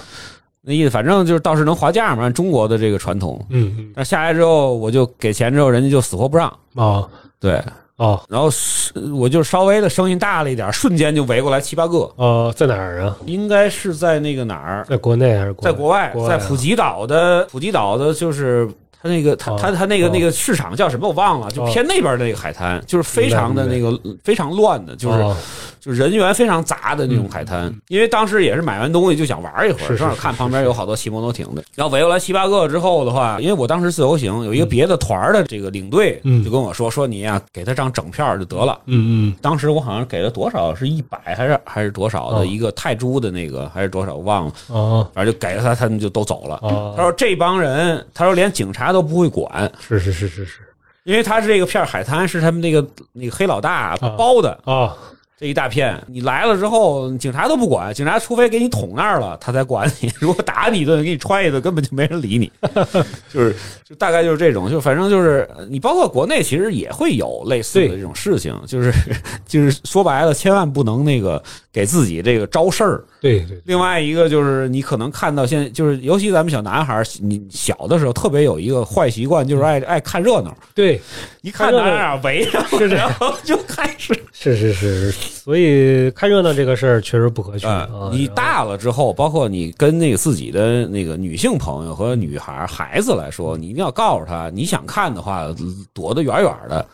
[0.65, 3.45] 那意思反正就是倒是能划价嘛，按中国的这个传统。
[3.51, 3.93] 嗯嗯。
[3.97, 6.49] 但下来之后，我就给钱之后，人家就死活不让。
[6.77, 7.05] 啊
[7.41, 7.61] 对，
[7.97, 8.23] 哦。
[8.29, 13.17] 然后是我就稍微的声音大了一点，瞬间就围过来七八个，哦，在哪儿啊？
[13.27, 18.71] 应该是在那个哪儿，在国内还是国在国外，在普吉岛的普吉岛的，就是
[19.03, 20.11] 他那个他哦他他那个哦。
[20.13, 21.71] 那个市场叫什么我忘了，就哦。
[21.73, 25.37] 偏那边的那个海滩，就是非常的那个非常乱的，就是哦
[25.83, 27.75] 就是人员非常杂的那种海滩。
[27.89, 36.45] 因为当时也是买完东西就想玩一会儿，正好看旁边有好多骑摩托艇的，然后围过来七八个之后的话，因为我当时自由行有一个别的团的这个领队嗯。
[36.45, 38.79] 就跟我说说你呀、给他张整票就得了。
[38.87, 39.37] 嗯嗯。
[39.43, 42.45] 当时我好像给了多少，是一百还是还是多少的哦。
[42.45, 45.11] 一个泰铢的那个，还是多少我忘了，哦。
[45.13, 46.59] 反正就给了他，他们就都走了。
[46.63, 50.61] 哦，他说这帮人，他说连警察都不会管，是是是是是。
[51.05, 54.59] 因为他是这个片海滩是他们那个那个黑老大啊包的。
[54.65, 54.97] 哦
[55.43, 60.09] 这一大片，你来了之后，警察都不管，警察除非给你捅那儿了，他才管你。
[60.21, 62.49] 如果打你一顿，给你踹一顿，根本就没人理你。
[63.29, 63.53] 就是
[63.85, 68.93] 就大概就是这种，就反正就是你包括国内其实也会有类似的这种事情，就是
[69.45, 73.05] 就是说白了，千万不能那个给自己这个招事儿。
[73.21, 81.01] 对对另外一个就是你可能看到现在就是，尤其咱们小男孩儿，你小的时候特别有一个坏习惯，就是爱爱看热闹，对，
[81.41, 82.21] 一看热闹。
[82.23, 85.13] 围上，是这样然后就开始是是是，
[85.43, 87.67] 所以看热闹这个事儿确实不可取
[88.13, 95.53] 你大了之后，包括你跟那个自己的那个女性朋友和女孩儿孩子来说，你一定要告诉他，你想看的话，
[95.93, 96.87] 躲得远远的，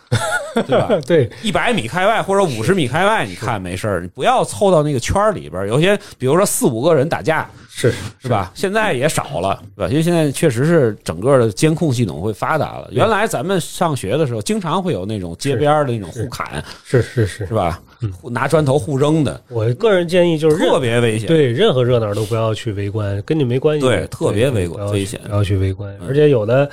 [0.66, 0.88] 对吧？
[1.07, 5.68] 对一百米开外或者五十米开外，你看没事儿，你不要凑到那个圈儿里边儿。
[5.68, 8.51] 有些比如说四五个人打架，是是吧？
[8.55, 9.90] 现在也少了，对吧？
[9.90, 12.88] 因为现在确实是整个的监控系统会发达了。
[12.92, 17.78] 原来咱们上学的时候，经常会有那种街边的那种互砍，是是是是，吧？
[18.20, 21.26] 互拿砖头互扔的，我个人建议就是特别危险。
[21.26, 23.86] 对任何热闹都不要去围观，跟你没关系。
[23.86, 25.92] 对特别危危险不要去围观。
[26.01, 26.68] 嗯而且有的，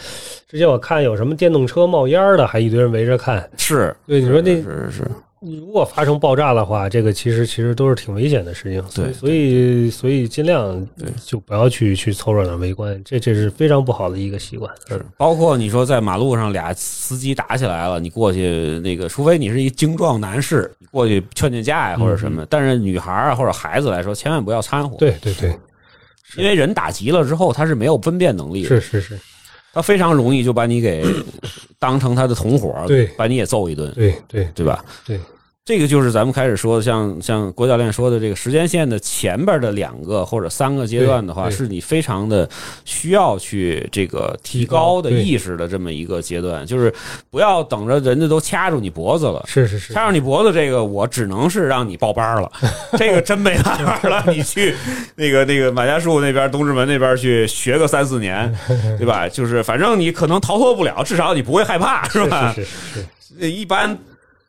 [0.48, 3.50] 之前我看有什么电动车冒烟的，还一堆人围着看。
[3.58, 5.12] 是，对，你说那是是
[5.46, 8.84] 是，如果发生爆炸的话，这个其实其实都是挺危险的事情。
[8.94, 10.86] 对所以所以尽量
[11.26, 14.74] 就不要去去凑热闹围观，这这是非常不好的一个习惯。
[14.88, 25.56] 是，包括你说在马路上俩司机打起来了，你过去那个，除非你是一精壮男士，你过去劝劝架呀或者什么，但是女孩儿啊或者孩子来说，千万不要掺和，对对对，
[26.38, 29.20] 因为人打急了之后，他是没有分辨能力的，是是是，
[29.74, 31.06] 他非常容易就把你给
[31.80, 33.06] 当成他的同伙，对。
[33.18, 34.48] 把你也揍一顿，对对。
[34.56, 34.84] 对吧？
[35.06, 35.20] 对，
[35.66, 42.48] 这个就是咱们开始说的，像像郭教练说的，这个时间线的前边的两个或者三个阶段的话，是你非常的
[42.84, 46.94] 需要去这个提高的意识的这么一个阶段，就是
[47.32, 49.44] 不要等着人家都掐住你脖子了。
[49.48, 52.52] 是是是，掐住你脖子，这个我只能是让你报班了，
[52.96, 54.24] 这个真没办法了。
[54.28, 54.76] 你去
[55.16, 58.56] 那个那个马家树那边、东直门那边去学个三四年，
[59.00, 59.28] 对吧？
[59.28, 62.54] 就是反正你可能逃脱不了，至少你不会害怕，是吧？
[62.54, 63.06] 是是是
[63.40, 63.98] 是，一般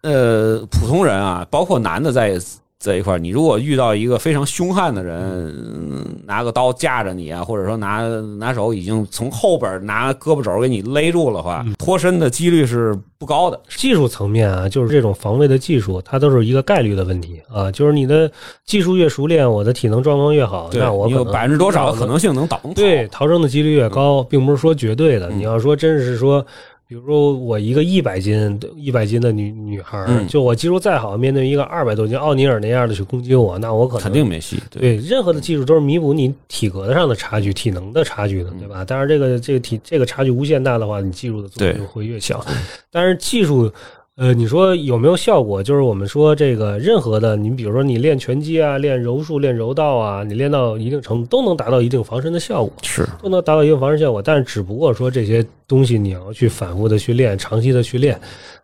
[0.06, 2.38] 呃普通人啊，包括男的在
[2.78, 8.06] 在一块儿，你如果遇到一个非常凶悍的人，嗯拿个刀架着你啊，或者说拿
[8.38, 13.58] 拿手已经从后边拿胳膊肘给你勒住了话，脱身的几率是不高的。
[13.76, 17.72] 技术层面啊，就是这种防卫的技术，它都是一个概率的问题啊。
[17.72, 18.30] 就是你的
[18.66, 22.60] 技术越熟练，我的体能状况越好，对那我有百分之多少的可能性能倒？
[22.74, 25.30] 对，逃生的几率越高，并不是说绝对的。
[25.30, 26.44] 嗯你要说真是说，
[26.88, 34.56] 比如说我一个一百斤一百斤的女女孩，嗯就我技术再好，面对一个二百多斤奥尼尔那样的去攻击我，那我可能肯定没戏。
[34.70, 38.84] 对，对任何的技术都是弥补你体格上的差距、体能的差距的，对吧？
[38.86, 42.44] 但是，这个这个体这个差距无限大的话，你技术的作用就会越小。
[42.90, 43.72] 但是技术。
[44.16, 45.62] 呃，你说有没有效果？
[45.62, 52.72] 就是我们说这个任何的，你比如说你练拳击啊、练柔术、练柔道啊，你练到一定程度都能达到一定防身的效果。
[52.80, 58.18] 是都能达到一定防身效果，但是只不过说这些东西你要去反复的去练，长期的去练，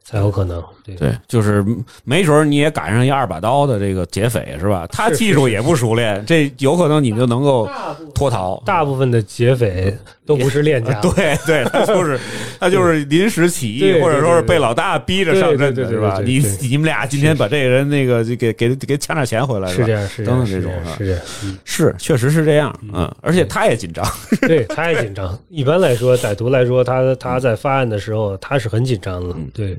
[0.04, 0.62] 才有可能。
[0.84, 1.64] 对对，就是
[2.02, 4.84] 没准儿你也赶上一二把刀的这个劫匪是吧？
[4.90, 7.68] 他技术也不熟练，这有可能你就能够
[8.14, 8.60] 脱逃。
[8.66, 9.96] 大部分的劫匪
[10.26, 12.18] 都不是练家， 对对，他就是
[12.58, 16.20] 他就是临时起义，对对或者说是被老大逼着上阵是吧？
[16.24, 21.20] 你你们俩今天把这个人那个就给给给抢点钱回来，吧是这样，是这样，等等是这种是吧是这样。
[21.44, 24.04] 嗯是，确实是这样，嗯，而且他也紧张，
[24.48, 25.38] 对，他也紧张。
[25.48, 29.32] 一般来说，歹徒来说，他他在发案的时候，他是很紧张的。
[29.38, 29.78] 嗯对，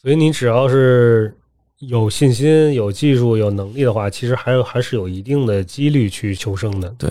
[0.00, 1.34] 所以你只要是
[1.80, 6.92] 有信心、有技术、有能力的话，其实还有还是有一定的几率去求生的。
[6.98, 7.10] 对，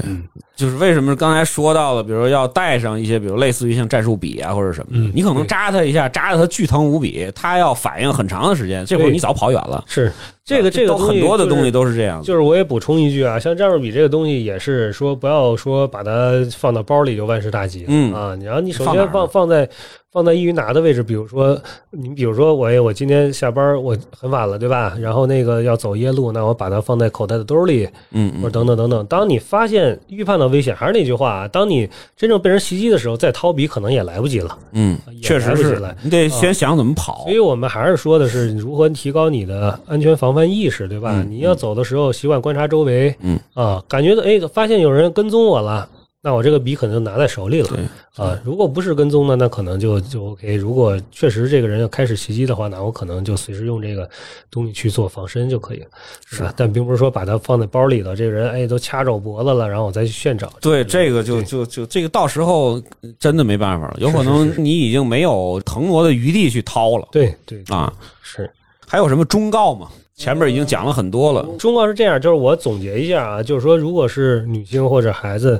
[0.56, 9.84] 就是为什么刚才说到了，比如说要带上一些，比如类似于像战术笔啊或者什么的，嗯你可能扎他一下，扎的他巨疼无比，他要反应很长的时间，这会儿你早跑远了。
[9.88, 10.12] 是
[10.50, 11.86] 这个这个很多的东西都。
[11.86, 12.26] 是这样的。
[12.26, 17.86] 就是我也补充一句啊，像战术笔这个东西也是说，不要说把它放到包里就万事大吉。
[17.88, 19.68] 嗯啊，然后你首先放放在
[20.12, 21.60] 放在易于拿的位置，比如说
[21.92, 24.96] 你比如说我哎我今天下班我很晚了对吧？
[25.00, 29.06] 然后那个要走夜路，那我把它放在口袋的兜里，嗯嗯，或者等等等等。
[29.08, 34.58] 当你发现预判到危险，还是那句话啊，当你真正被人袭击的时候，再掏笔可能也来不及了。
[34.74, 37.32] 嗯，也确实是你得先想怎么跑所。
[37.32, 41.24] 以我们还是说的是如何提高你的安全防范意识，对吧？
[41.28, 45.90] 你要走的时候习惯观察周围，嗯啊，感觉到哎，发现有人跟踪我了。
[46.22, 47.80] 那我这个笔可能就拿在手里了对
[48.18, 48.38] 啊！
[48.44, 50.54] 如果不是跟踪呢，那可能就就 OK。
[50.54, 54.08] 如果确实这个人要开始袭击的话，那我可能就随时用这个
[54.52, 55.88] 东西去做防身就可以了，
[56.26, 56.44] 是？
[56.58, 60.52] 但并不是说把它放在包里头，这个人哎都掐着我脖子了，然后我再去现找。
[60.60, 62.84] 对，这个就就就这个到时候
[63.18, 67.94] 真的没办法了，有可能你已经没有腾挪的余地去掏了对对啊。
[68.22, 68.52] 是。
[68.86, 69.88] 还有什么忠告吗？
[70.20, 71.48] 前面已经讲了很多了。
[71.58, 75.60] 中国是这样，就是我总结一下啊，就是说，如果是女性或者孩子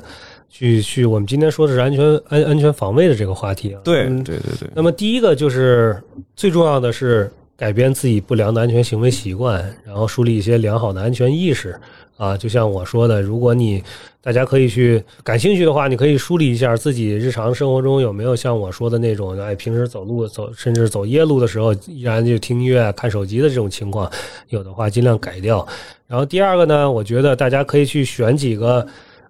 [0.50, 3.80] 去去，我们今天说的是安全安安全防卫的这个话题啊。
[3.82, 5.98] 对嗯对对对，那么第一个就是
[6.36, 11.78] 最重要的是改变自己不良的安全行为习惯，然后树立一些良好的安全意识
[12.16, 12.34] 啊。
[12.34, 13.84] 就像我说的，如果你
[14.22, 24.10] 大家可以去感兴趣的话，你可以梳理一下自己日常生活中有没有像我说的那种，哎，平时走路走甚至走夜路的时候依然就听音乐、看手机的这种情况，
[24.48, 25.66] 有的话尽量改掉。
[26.06, 28.86] 然后第二个呢，我觉得大家可以去选几个，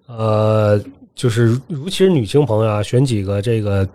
[0.07, 0.81] 呃，
[1.13, 3.85] 就是尤其是女性朋友啊，选几个这个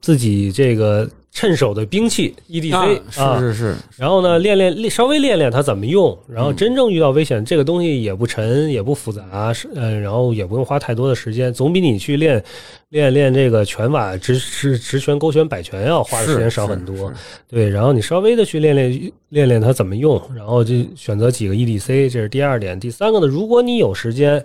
[0.00, 12.44] 自己这个趁手的兵器 EDC 啊，是是是，然后呢，练练练，稍微练练它怎么用，然后真正遇到危险，这个东西也不沉，也不复杂，是呃，然后也不用花太多的时间，总比你去练
[12.90, 17.10] 练练这个拳法直直直拳、勾拳、摆拳要花的时间少很多。
[17.48, 22.78] 对，然后你稍微的去练练练练它怎么用，然后就选择几个 EDC，这是第二点。
[22.78, 24.44] 第三个呢，如果你有时间。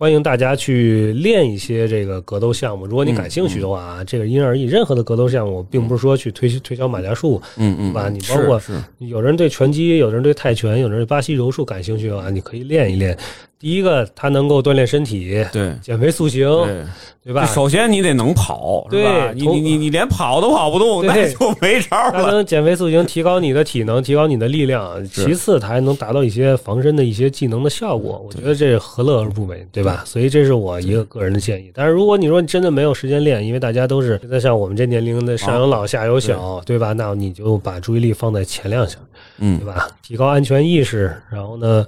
[0.00, 4.62] 欢迎大家去练一些这个格斗项目，如果你感兴趣的话啊，这个因人而异。
[4.62, 8.08] 任何的格斗项目，并不是说去推推销马甲术，嗯嗯，对吧？
[8.08, 13.18] 你包括是是有人对拳击，有人对泰拳，有人对巴西柔术感兴趣的话，你可以练一练。
[13.58, 16.84] 第一个，它能够锻炼身体，对减肥塑形，对。
[17.28, 17.44] 对吧？
[17.44, 22.32] 首先你得能跑，对吧你你你你连跑都跑不动，对那就没招它了。
[22.32, 25.04] 能减肥塑形，提高你的体能，提高你的力量。
[25.04, 28.24] 其次，它还能达到一些防身的一些技能的效果。
[28.26, 30.02] 我觉得这何乐而不为，对吧？
[30.06, 31.70] 所以这是我一个个人的建议。
[31.74, 36.94] 但是如果你说你真的没有时间练，因为大家都是现在像我们这年龄的上有老下有小，对吧？
[36.94, 38.98] 那你就把注意力放在前两项，
[39.36, 39.86] 嗯对吧？
[40.02, 41.86] 提高安全意识，然后呢，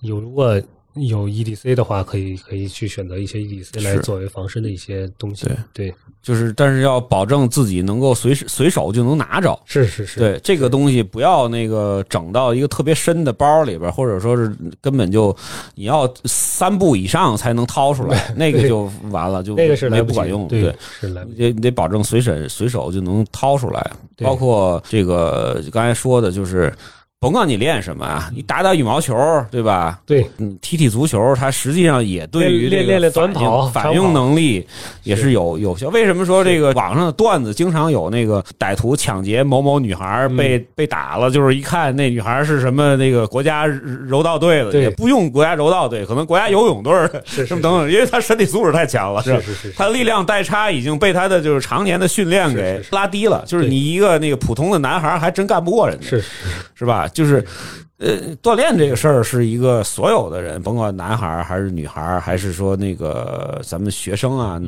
[0.00, 0.60] 有如果
[1.06, 5.46] 有 EDC 的话，可以可以去选择一些 EDC 来作为防身的一些东西。
[5.72, 9.58] 对，就是，但是要保证自己能够随时随手就能拿着。
[9.64, 15.34] 是是是，对这个东西，不要那个整到一个特别深的包里边，或者说是根本就
[15.74, 20.46] 你要三步以上才能掏出来， 那个就完了，就那个是不管用。
[20.48, 20.74] 对。
[21.02, 26.72] 你得你得保证随身随手就能掏出来，对包括这个刚才说的，就是
[27.20, 29.14] 甭管你练什么啊，你打打羽毛球，
[29.50, 30.00] 对吧？
[30.06, 34.66] 对，嗯，踢踢足球，它实际上也对于这个练练练短跑反应能力
[35.02, 35.88] 也是有有效。
[35.90, 46.90] 为什么说这个网上的段子经常有那个歹徒抢劫某某女孩嗯被被打了，就是一看那女孩是什么那个国家柔道队的，对也不用国家柔道队，可能国家游泳队，
[47.26, 56.28] 什么等等，因为他身体素质太强了，吧是是是是他力量代差已经被他的就是常年的训练给拉低了，就是你一个那个普通的男孩还真干不过人家，是是
[56.76, 57.06] 是吧？
[57.12, 57.44] 就是。
[58.02, 64.58] 呃，锻炼这个事儿是一个所有的人，甭管男孩儿还是女孩儿，还是说那个咱们学生啊，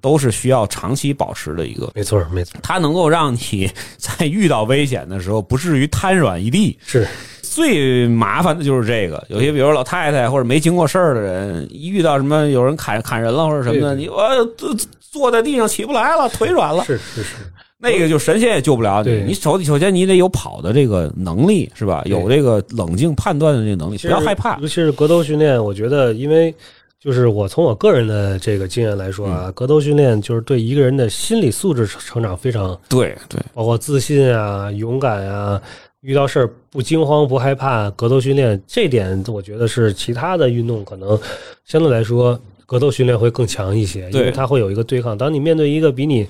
[0.00, 1.88] 都是需要长期保持的一个。
[1.94, 6.76] 没错没错，它能够让你 在遇到危险的时候不至于瘫软一地。
[6.84, 7.06] 是
[7.40, 17.36] 最麻烦的就是这个，有些比如老太太或者没经过事儿的人，一遇到什么有人砍砍人了或者什么的，你我坐坐在地上起不来了，腿软了，是是是，
[17.80, 19.22] 那个就神仙也救不了你对。
[19.24, 22.02] 你首首先你得有跑的这个能力，是吧？
[22.06, 24.68] 有这个冷静判断的这个能力，不要害怕尤。
[24.68, 26.54] 其是格斗训练，我觉得因为。
[27.02, 35.58] 就是我从我个人的这个经验来说嗯啊，格斗训练就是对一个人的心理素质成长非常，对对，包括自信啊、勇敢啊，
[36.02, 37.88] 遇到事儿不惊慌不害怕。
[37.92, 41.18] 格斗训练这点，我觉得是其他的运动可能
[41.64, 45.16] 相对来说，格斗训练会更强一些，因为它会有一个对抗。
[45.16, 46.28] 当你面对一个比你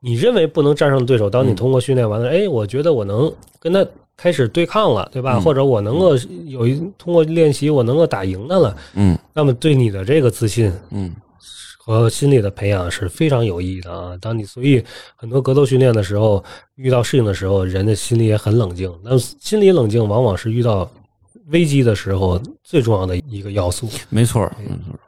[0.00, 3.84] 你认为不能战胜的对手，当你通过训练完了，哎，我觉得我能跟他
[4.16, 5.36] 开始对抗了，对吧？
[5.36, 6.16] 嗯或者我能够
[6.46, 11.14] 有一通过练习，我能够打赢他了，嗯那么对你的这个自信嗯
[11.78, 14.16] 和心理的培养是非常有意义的啊。
[14.20, 14.84] 当你所以
[15.16, 16.44] 很多格斗训练的时候，
[16.76, 18.92] 遇到事情的时候，人的心里也很冷静。
[19.02, 20.88] 那么心理冷静往往是遇到
[21.50, 23.88] 危机的时候最重要的一个要素。
[24.10, 24.98] 没错，没错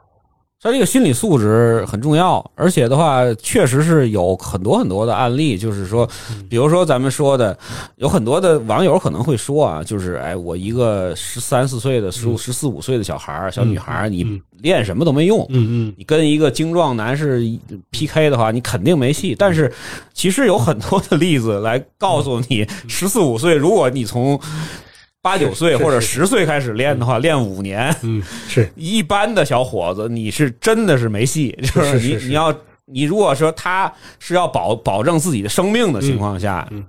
[0.61, 0.63] 儿。
[0.63, 6.07] 他这个心理素质很重要，而且的话，确实是有很多很多的案例，就是说，
[6.47, 7.57] 比如说咱们说的，
[7.95, 17.43] 有很多的网友可能会说啊，就是哎，我一个十三四岁的、十五、十四五岁的小孩儿、小女孩儿，你嗯练什么都没用，嗯嗯，你跟一个精壮男士
[17.89, 19.35] PK 的话，你肯定没戏。
[19.35, 19.73] 但是
[20.13, 24.39] 其实有很多的例子来告诉你，十四五岁，如果你从
[25.21, 31.55] 八九岁或者十岁开始练的话，练五年，嗯，是 一般的小伙子，你是真的是没戏。
[31.61, 32.53] 就是你你要
[32.85, 36.83] 你如果说他是要保保证自己的生命的情况下，嗯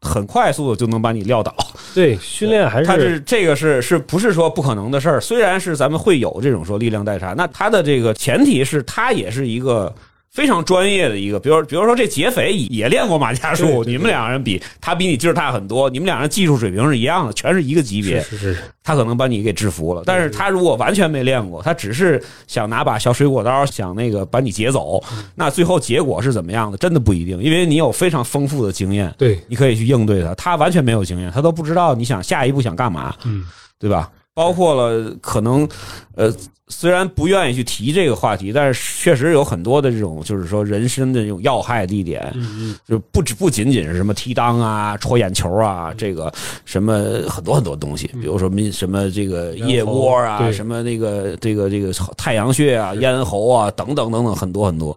[0.00, 1.54] 很快速的就能把你撂倒。
[1.94, 5.20] 对训练还是他是是这个是是不是说不可能的事儿？
[5.20, 9.94] 虽然是咱们会有这种说力量代差，那他的这个前提是他也是一个。
[10.32, 20.02] 非常专业的一个，比如比如说这劫匪也练过马家术，你们两个人比他比你劲儿大很多，你们两个人技术水平是一样的，全是一个级别，是是是，他可能把你给制服了。
[20.06, 25.02] 但是他如果完全没练过，他只是想拿把小水果刀想那个把你劫走，
[25.34, 30.34] 那最后结果是怎么样的，真的不一定，因为你有非常丰富的经验，对，你可以去应对他。
[30.34, 33.44] 他完全没有经验，他都不知道你想下一步想干嘛，嗯，
[33.78, 34.10] 对吧？
[34.34, 35.68] 包括了可能，
[36.14, 36.32] 呃，
[36.68, 46.32] 虽然不愿意去提这个话题，但是确实有很多的这种，就是说人身的这种要害地点，嗯就不止不仅仅是什么踢裆啊、戳眼球啊，这个
[46.64, 46.94] 什么
[47.28, 54.96] 很多很多东西，比如说什什么这个腋窝啊，什么那个这个这个太阳穴啊、咽喉啊等等等等很多很多。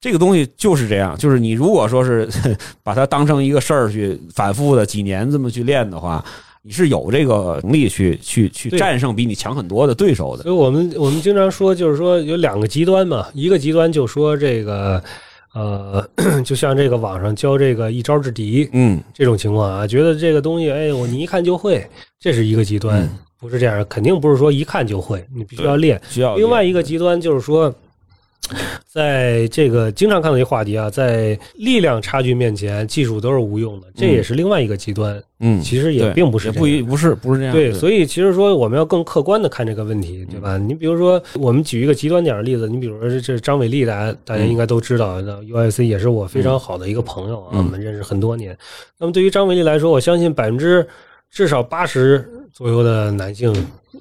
[0.00, 2.28] 这个东西就是这样，就是你如果说是
[2.82, 6.24] 把它当成一个事儿去反复的几年这么去练的话，
[6.64, 10.44] 你是有这个能力去去去战胜比你强很多的对手的。
[10.44, 15.02] 所以我们我们经常说，就是说有两个极端嘛，一个极端就说这个，
[15.54, 16.08] 呃，
[16.44, 21.84] 就像这个网上教这个一招制敌嗯这种情况啊，觉得这个东西，哎，我你一看就会，
[22.20, 23.10] 这是一个极端，嗯
[23.40, 26.00] 不是这样，肯定不是说一看就会，你必须要练。
[26.08, 27.74] 需要另外一个极端就是说，
[28.86, 35.22] 在这个经常看到一个话题啊，在力量差距面前，技术都是无用的，这也是另外一个极端。
[35.40, 37.54] 嗯，其实也并不是也不一不是不是这样。
[37.54, 40.58] 对，所以其实说我们要更客观的看这个问题，对吧？
[40.58, 48.56] 你比如说，我们举一个极端点的例子，你比如说这这张伟丽，大家大家应该都知道，那 UFC 也是我非常好的一个朋友啊，嗯我们认识很多年。
[48.98, 50.86] 那么对于张伟丽来说，我相信百分之
[51.30, 53.52] 至少八十左右的男性，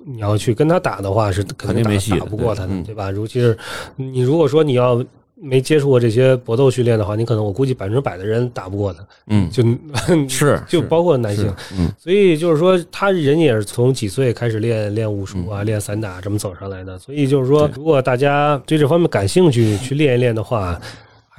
[0.06, 3.12] 你要去跟他打的话，是肯定没戏打不过他的对吧？
[3.12, 3.58] 尤其是
[3.96, 5.04] 你如果说你要
[5.44, 9.64] 没接触过这些搏斗训练的话，你可能我估计百分之百的人打不过他，嗯，就
[10.30, 11.92] 是就包括男性，嗯。
[11.98, 17.00] 所以就是说，他人也是从几岁开始练练武术啊，练散打这么走上来的。
[17.00, 20.80] 所以就是说，如果大家对这方面感兴趣，去练一练的话，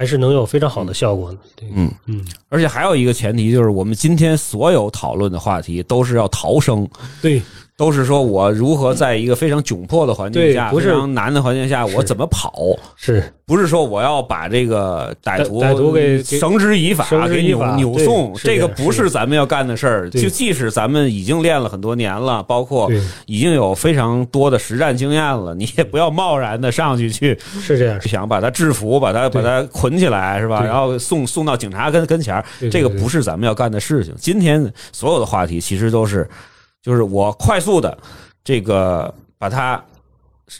[0.03, 1.37] 还是能有非常好的效果的。
[1.55, 6.85] 对，嗯嗯，而且还有一个前提就是，我们今天所有讨论的话题都是要逃生，
[7.21, 7.41] 对，
[7.75, 10.87] 都是说我如何在一个非常窘迫的环境下、不是。
[10.87, 12.53] 非常难的环境下，我怎么跑。
[12.95, 13.23] 是。
[13.45, 20.09] 不是说我要把这个歹徒歹歹徒给给绳之以法，给扭扭送，这个不是咱们要干的事儿。
[20.09, 22.89] 就即使咱们已经练了很多年了，包括
[23.25, 30.63] 已经有非常多的实战经验了，你也不要贸然的上去去是这样，想把他制服，把他把他捆起来，是吧？
[30.63, 34.13] 然后送送到警察跟跟前儿，这个不是咱们要干的事情。
[34.17, 36.27] 今天所有的话题其实都是，
[36.83, 37.97] 就是我快速的
[38.43, 39.83] 这个把他。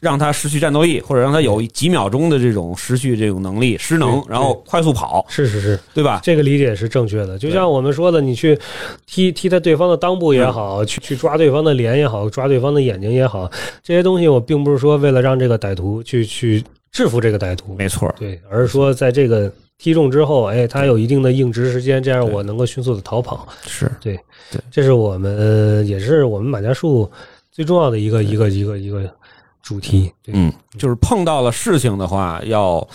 [0.02, 6.20] 让他失去战斗力，或者让他有几秒钟的这种失去这种能力、失能，然后快速跑，是是是，对吧？
[6.24, 7.38] 这个理解是正确的。
[7.38, 8.58] 就像我们说的，你去
[9.06, 13.48] 踢踢他对方的裆部也好，去去抓对方的脸也好，抓对方的眼睛也好，
[13.84, 23.48] 这些东西我并不是说为了让这个歹徒去去制服这个歹徒，没错，对，而是说在这个踢中之后，哎，他有一定的硬直时间，这样我能够迅速的逃跑。
[23.66, 24.20] 是对，
[24.72, 27.10] 这是我们也是我们马家树
[27.52, 29.10] 最重要的一个一个一个一个
[29.62, 30.12] 主题。
[30.24, 32.88] 对，嗯，就是碰到了事情的话，要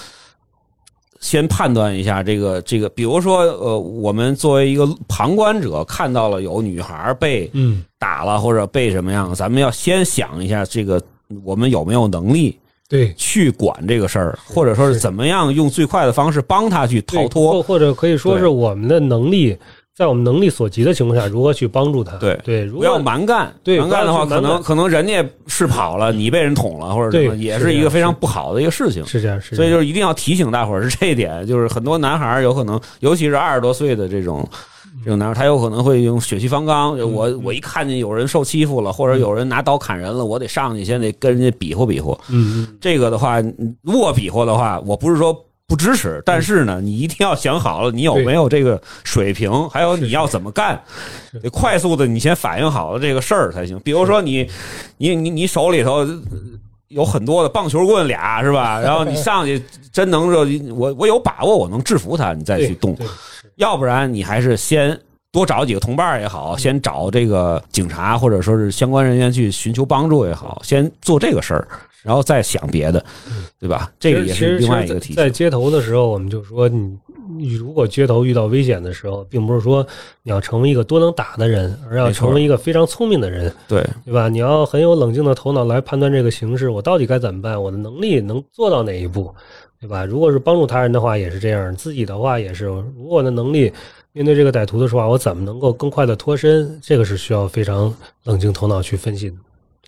[1.21, 11.03] 先判断一下这个这个，比如说呃，我们作为一个旁观者看到了有女孩被嗯，打了或者被什么样，咱们要先想一下这个
[11.43, 12.59] 我们有没有能力
[12.89, 13.13] 对。
[13.17, 17.63] 去管这个事儿，或者说是是怎么样用最快的方式帮他去逃脱或。
[17.63, 19.57] 或者可以说是我们的能力，
[19.95, 22.17] 在我们能力所及的情况下，如何去帮助他？
[22.17, 29.05] 对对，如不要蛮干，对蛮干的话，可能可能人家是跑了，你被人捅了，或者什么，对也是一个非常不好的一个事情。
[29.07, 34.49] 是这样，是这样所以就是一定要提醒大伙儿是这一点，就是很多男孩儿有可能，尤其是二十多岁的这种
[35.05, 42.19] 这种男人他有可能会用血气方刚，我我一看见有人受欺负了，或者有人拿刀砍人了，我得上去先得跟人家比划比划。
[42.29, 43.41] 嗯嗯，这个的话，
[43.83, 45.35] 如果比划的话，我不是说
[45.67, 50.81] 不支持，但是呢，你一定要想好了，你有没有这个水平，还有你要怎么干，
[51.43, 53.79] 得快速的，你先反应好了这个事儿才行。
[53.81, 54.49] 比如说你，
[54.97, 56.07] 你你你手里头。
[56.89, 58.81] 有很多的棒球棍俩是吧？
[58.81, 59.63] 然后你 上去
[59.93, 62.97] 真能说，我我有把握我能制服他，你再去动。
[63.59, 64.99] 要不然你还是先
[65.31, 71.69] 多找几个同伴也好，先找这个警察或者说是相关人员去寻求帮助也好，先做这个事儿，
[72.03, 73.05] 然后再想别的，
[73.61, 73.93] 对吧？
[74.01, 75.15] 这个也是另外一个题。
[75.15, 76.99] 在街头的时候，我们就说你。
[77.37, 79.87] 你如果街头遇到危险的时候，并不是说
[80.23, 84.31] 你要成为一个多能打的人，而要成为一个非常聪明的人，对对吧？
[84.31, 87.63] 你要很有冷静的头脑来判断这个形势，我到底该怎么办？
[87.63, 89.33] 我的能力能做到哪一步，
[89.81, 90.05] 对吧？
[90.05, 92.65] 如果是帮助他人的话，也是这样；自己的话也是。
[92.67, 93.73] 如果我的能力
[94.13, 96.79] 面对这个歹徒的时候，我怎么能够更快的脱身？
[96.83, 97.95] 这个是需要非常
[98.25, 99.37] 冷静头脑去分析的。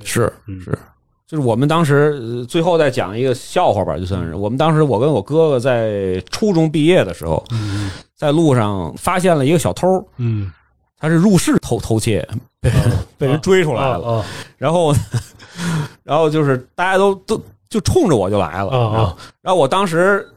[0.05, 0.33] 是
[0.65, 0.79] 是。
[1.27, 7.45] 就是我们当时最后再讲一个笑话吧，就算是我们当时我跟我哥哥在初中毕业的时候，
[8.17, 10.51] 在路上发现了一个小偷，嗯，
[10.99, 12.29] 他是入室偷偷窃，
[12.61, 12.69] 被
[13.17, 14.25] 被人追出来了，
[14.59, 14.93] 然后
[16.03, 17.41] 然后就是大家都都
[17.71, 20.29] 就冲着我就来了，然后我当时。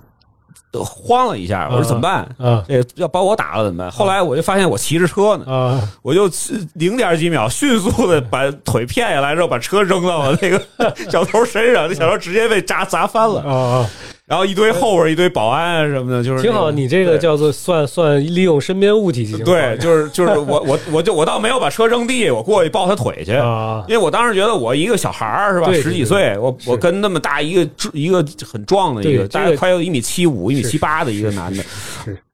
[0.83, 2.23] 慌了一下，我说怎么办？
[2.39, 3.91] 啊，这要把我打了怎么办？
[3.91, 6.27] 后来我就发现我骑着车呢，啊，我就
[6.73, 10.59] 零点几秒迅速的把腿骗下来之后，把车扔到了那个
[11.11, 13.87] 小偷身上，那小偷直接被砸砸翻了，啊。
[14.33, 16.71] 然后一堆后边一堆保安啊什么的，就是挺好。
[16.71, 31.63] 你这个叫做算算利用身边物体进行对，就是就是我我我就我倒没有把车扔地，我过去抱他腿去啊，因为我当时觉得我一个小孩儿是吧，十几岁，我我跟那么大一个一个很壮的一个，大概快有一米七五一米七八的一个男的，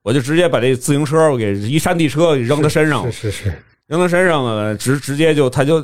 [0.02, 3.54] 我就直接把这自行车我给一山地车给扔他身上，是是是。
[3.88, 5.84] 扔他身上了，直直接就他就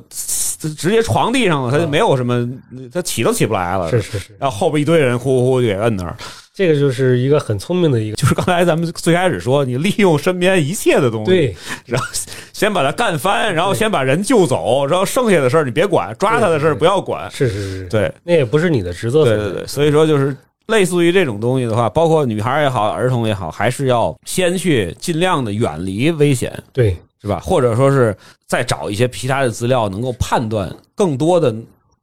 [0.57, 2.47] 直接床地上了，他就没有什么，
[2.93, 3.89] 他起都起不来了。
[3.89, 4.35] 是是是。
[4.39, 6.15] 然后后边一堆人呼呼呼就给摁那儿。
[6.53, 11.55] 这个就是一个很聪明的一个，就是刚才咱们最开始说，你利用身边一切的东西，对，
[11.85, 12.07] 然后
[12.53, 17.29] 先把他干翻，然后先把人救走，然后剩下的事儿你别管，抓他的事儿不要管。
[17.29, 17.89] 是是是。
[17.89, 19.25] 对，那也不是你的职责。
[19.25, 19.67] 对对对。
[19.67, 20.33] 所以说，就是
[20.67, 26.57] 类似于这种东西的话，包括女孩也好，儿童也好，还是要先去尽量的远离危险。
[26.71, 26.95] 对。
[27.25, 27.39] 是吧？
[27.39, 28.15] 或者说是
[28.45, 31.53] 再找一些其他的资料，能够判断更多的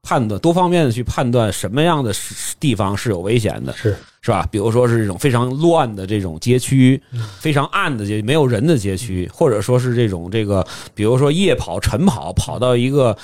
[0.03, 2.13] 判断，多方面的去判断什么样的
[2.59, 4.45] 地方是有危险的，是是吧？
[4.51, 7.01] 比如说是这种非常乱的这种街区，
[7.39, 13.17] 非常暗的街，没有人的街区，或者说是这种这个，比如说夜跑、晨跑，跑到一个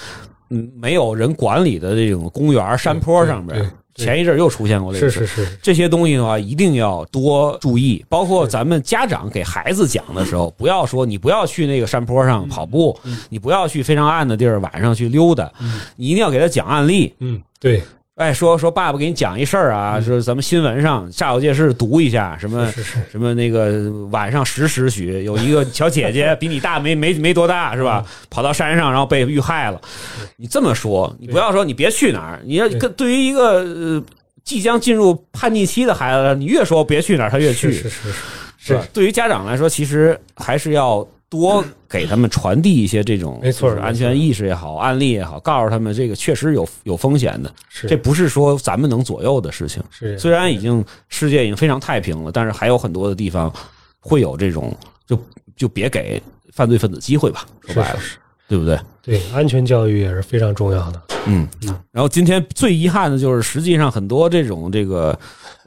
[0.50, 3.68] 嗯没有人管理的这种公园山坡上边。
[3.98, 8.04] 前一阵又出现过这个，是是是，这些东西的话一定要多注意。
[8.08, 12.98] 包括咱们家长给孩子讲的时候，不要说你不要去那个山坡上跑步，
[13.28, 15.50] 你不要去非常暗的地儿晚上去溜达，
[15.96, 17.12] 你一定要给他讲案例。
[17.18, 17.82] 嗯，对。
[18.19, 22.69] 哎，说说爸爸给你讲一事儿啊，说咱们新闻上煞有介事读一下，什么
[23.12, 28.05] 什么那个晚上十时许有一个小姐姐比你大没没没多大是吧？
[28.28, 29.81] 跑到山上然后被遇害了。
[30.36, 34.03] 你这么说，你不要说你别去哪儿，你要跟对于一个
[34.43, 37.73] 即将进入叛逆期的孩子，你越说别去哪儿，他越去。
[37.73, 38.12] 是是是
[38.59, 38.81] 是。
[38.93, 41.07] 对于家长来说，其实还是要。
[41.30, 47.52] 多给他们传递一些这种没错安全意识也好，案例也好，告诉他们这个确实有有风险的，
[47.86, 49.82] 这不是说咱们能左右的事情。
[49.90, 53.52] 是虽然已经世界已经非常太平了，但是还有很多的地方
[54.00, 54.74] 会有这种，
[55.06, 55.18] 就
[55.55, 56.22] 就别给
[56.52, 57.44] 犯罪分子机会吧。
[57.66, 58.00] 说白了，
[58.48, 58.78] 对不对？
[59.02, 61.02] 对，安全教育也是非常重要的。
[61.26, 61.78] 嗯嗯。
[61.92, 65.18] 然后今天最遗憾的就是，实际上很多这种这个。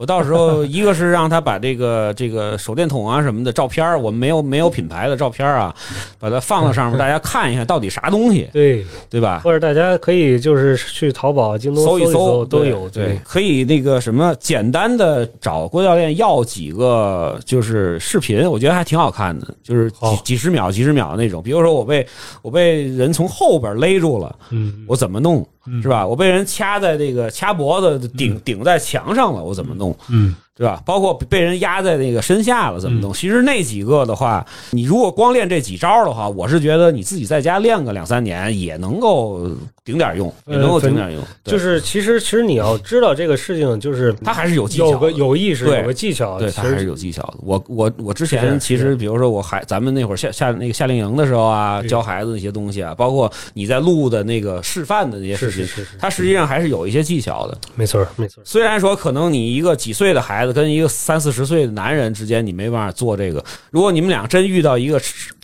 [0.02, 5.72] 我到时候一个是让他把这个这个手电筒啊什么的照片我们没有没有品牌的照片啊，
[6.18, 9.41] 把它放到上面， 大家看一下到底啥东西，对对吧？
[9.44, 21.44] 或者大家可以就是去淘宝、京东搜一搜都有，对，可以那个什么简单的找郭教练要几个就是视频，我觉得还挺好看的，就是几几十秒、几十秒那种。
[21.44, 22.07] 比如说我被
[22.41, 25.48] 我被人从后边勒住了，嗯，我怎么弄？
[25.81, 26.05] 是吧？
[26.05, 29.95] 我被人掐在这个掐脖子，顶顶在墙上了，我怎么弄？
[30.09, 30.35] 嗯。
[30.53, 30.79] 对吧？
[30.85, 33.11] 包括被人压在那个身下了，怎么弄？
[33.11, 39.49] 其实那几个的话，你如果光练这几招的话，我是觉得你自己在家练个两三年也能够
[39.83, 41.23] 顶点用，也能够顶点用。
[41.43, 47.39] 就是其实其实你要知道这个事情，就是他还是有技巧，有个有意识，有个技巧，对他还是有技巧的。
[47.41, 57.57] 我我我之前其实比如说我还咱们那会儿夏夏那个夏令营的时候啊，教孩子那些东西啊，包括你在录的那个示范的那些事情，他实际上还是有一些技巧的。
[57.75, 58.43] 没错没错。
[58.45, 60.51] 虽然说可能你一个几岁的孩子。
[60.51, 63.41] 跟一个三四十岁的男人之间，你没办法做这个。
[63.71, 64.99] 如果你们俩真遇到一个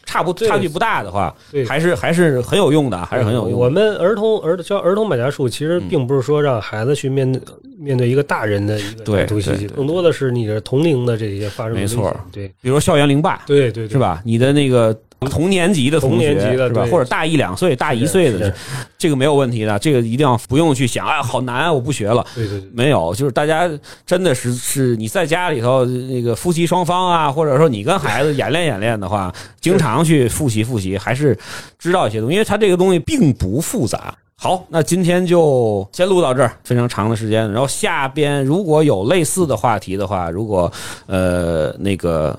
[0.07, 3.57] 差不差距不大的话，对还是还是很有用的，还是很有用的。
[3.57, 7.41] 我们儿童儿教儿童买家术，其实嗯并不是说让孩子去面对
[7.77, 13.97] 面对一个大人的一个对突袭击，更多的是你的同龄的这些发生没错对比如说校园凌霸，对对对，是？
[13.99, 14.21] 吧？
[14.25, 16.87] 你的那个同年级的同学同年级的是吧？
[16.91, 18.53] 或者大一两岁、大一岁的，
[18.97, 22.25] 这个没有问题的，这个一定要不用去想，哎，好难啊，我不学了。
[22.35, 23.69] 对对对，没有，就是大家
[24.05, 31.37] 真的是是你在家里头那个夫妻双方啊，或者说你跟孩子演练演练的话，经常去复习复习，还是
[31.79, 34.13] 知道一些东西，因为它这个东西并不复杂。
[34.39, 37.51] 好，那今天就先录到这儿，非常长的时间。
[37.51, 40.71] 然后下边如果有类似的话题的话，如果
[41.07, 42.37] 呃那个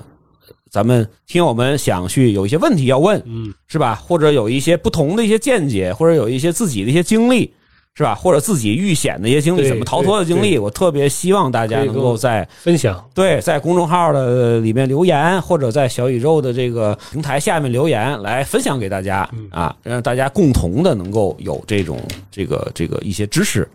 [0.71, 3.95] 咱们听友们想去有一些问题要问，嗯，是吧？
[3.95, 7.51] 或者有一些不同的一些见解，或者有一些自己的一些经历，
[7.95, 8.13] 是吧？
[8.13, 21.99] 或者自己遇险的一些经历，怎么逃脱的经历，我特别希望大家能够在分享，对在公众号的里面留言，或者在小宇宙的这个平台下面留言，来分享给大家嗯啊，让大家共同的能够有这种
[22.31, 23.67] 这个这个一些知识，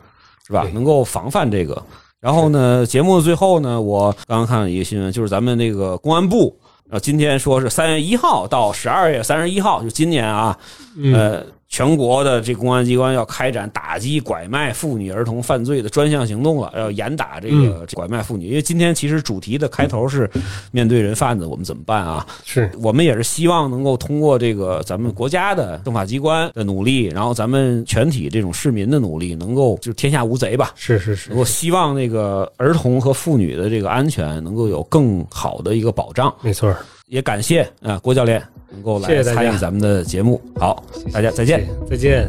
[0.47, 0.65] 是吧？
[0.73, 1.83] 能够防范这个。
[2.21, 6.57] 然后呢，节目的最后呢，我刚刚看了一个新闻，就是咱们那个公安部。
[6.91, 10.57] 呃，今天说是三月一号到十二月三十一号，就今年啊，
[10.97, 18.47] 嗯，呃，全国的这公安机关要开展打击拐卖妇女儿童犯罪的专项行动了，要严打这嗯个拐卖妇女。
[18.47, 20.31] 因为今天其实主题的开头是
[20.71, 22.25] 面对人贩子，我们怎么办啊？
[22.45, 30.71] 是我们也是希望能够通过这个咱们国家的政法机关的努力，然后咱们全体这种市民的努力，能够就是天下无贼吧。
[30.77, 36.33] 是是是我，希望那个儿童和妇女的这个安全能够有更好的一个保障。
[36.41, 36.77] 没错儿，
[37.07, 40.41] 也感谢啊郭教练能够来参与咱们的节目。
[40.57, 40.83] 好，
[41.13, 41.67] 大家再见。
[41.89, 42.29] 再见。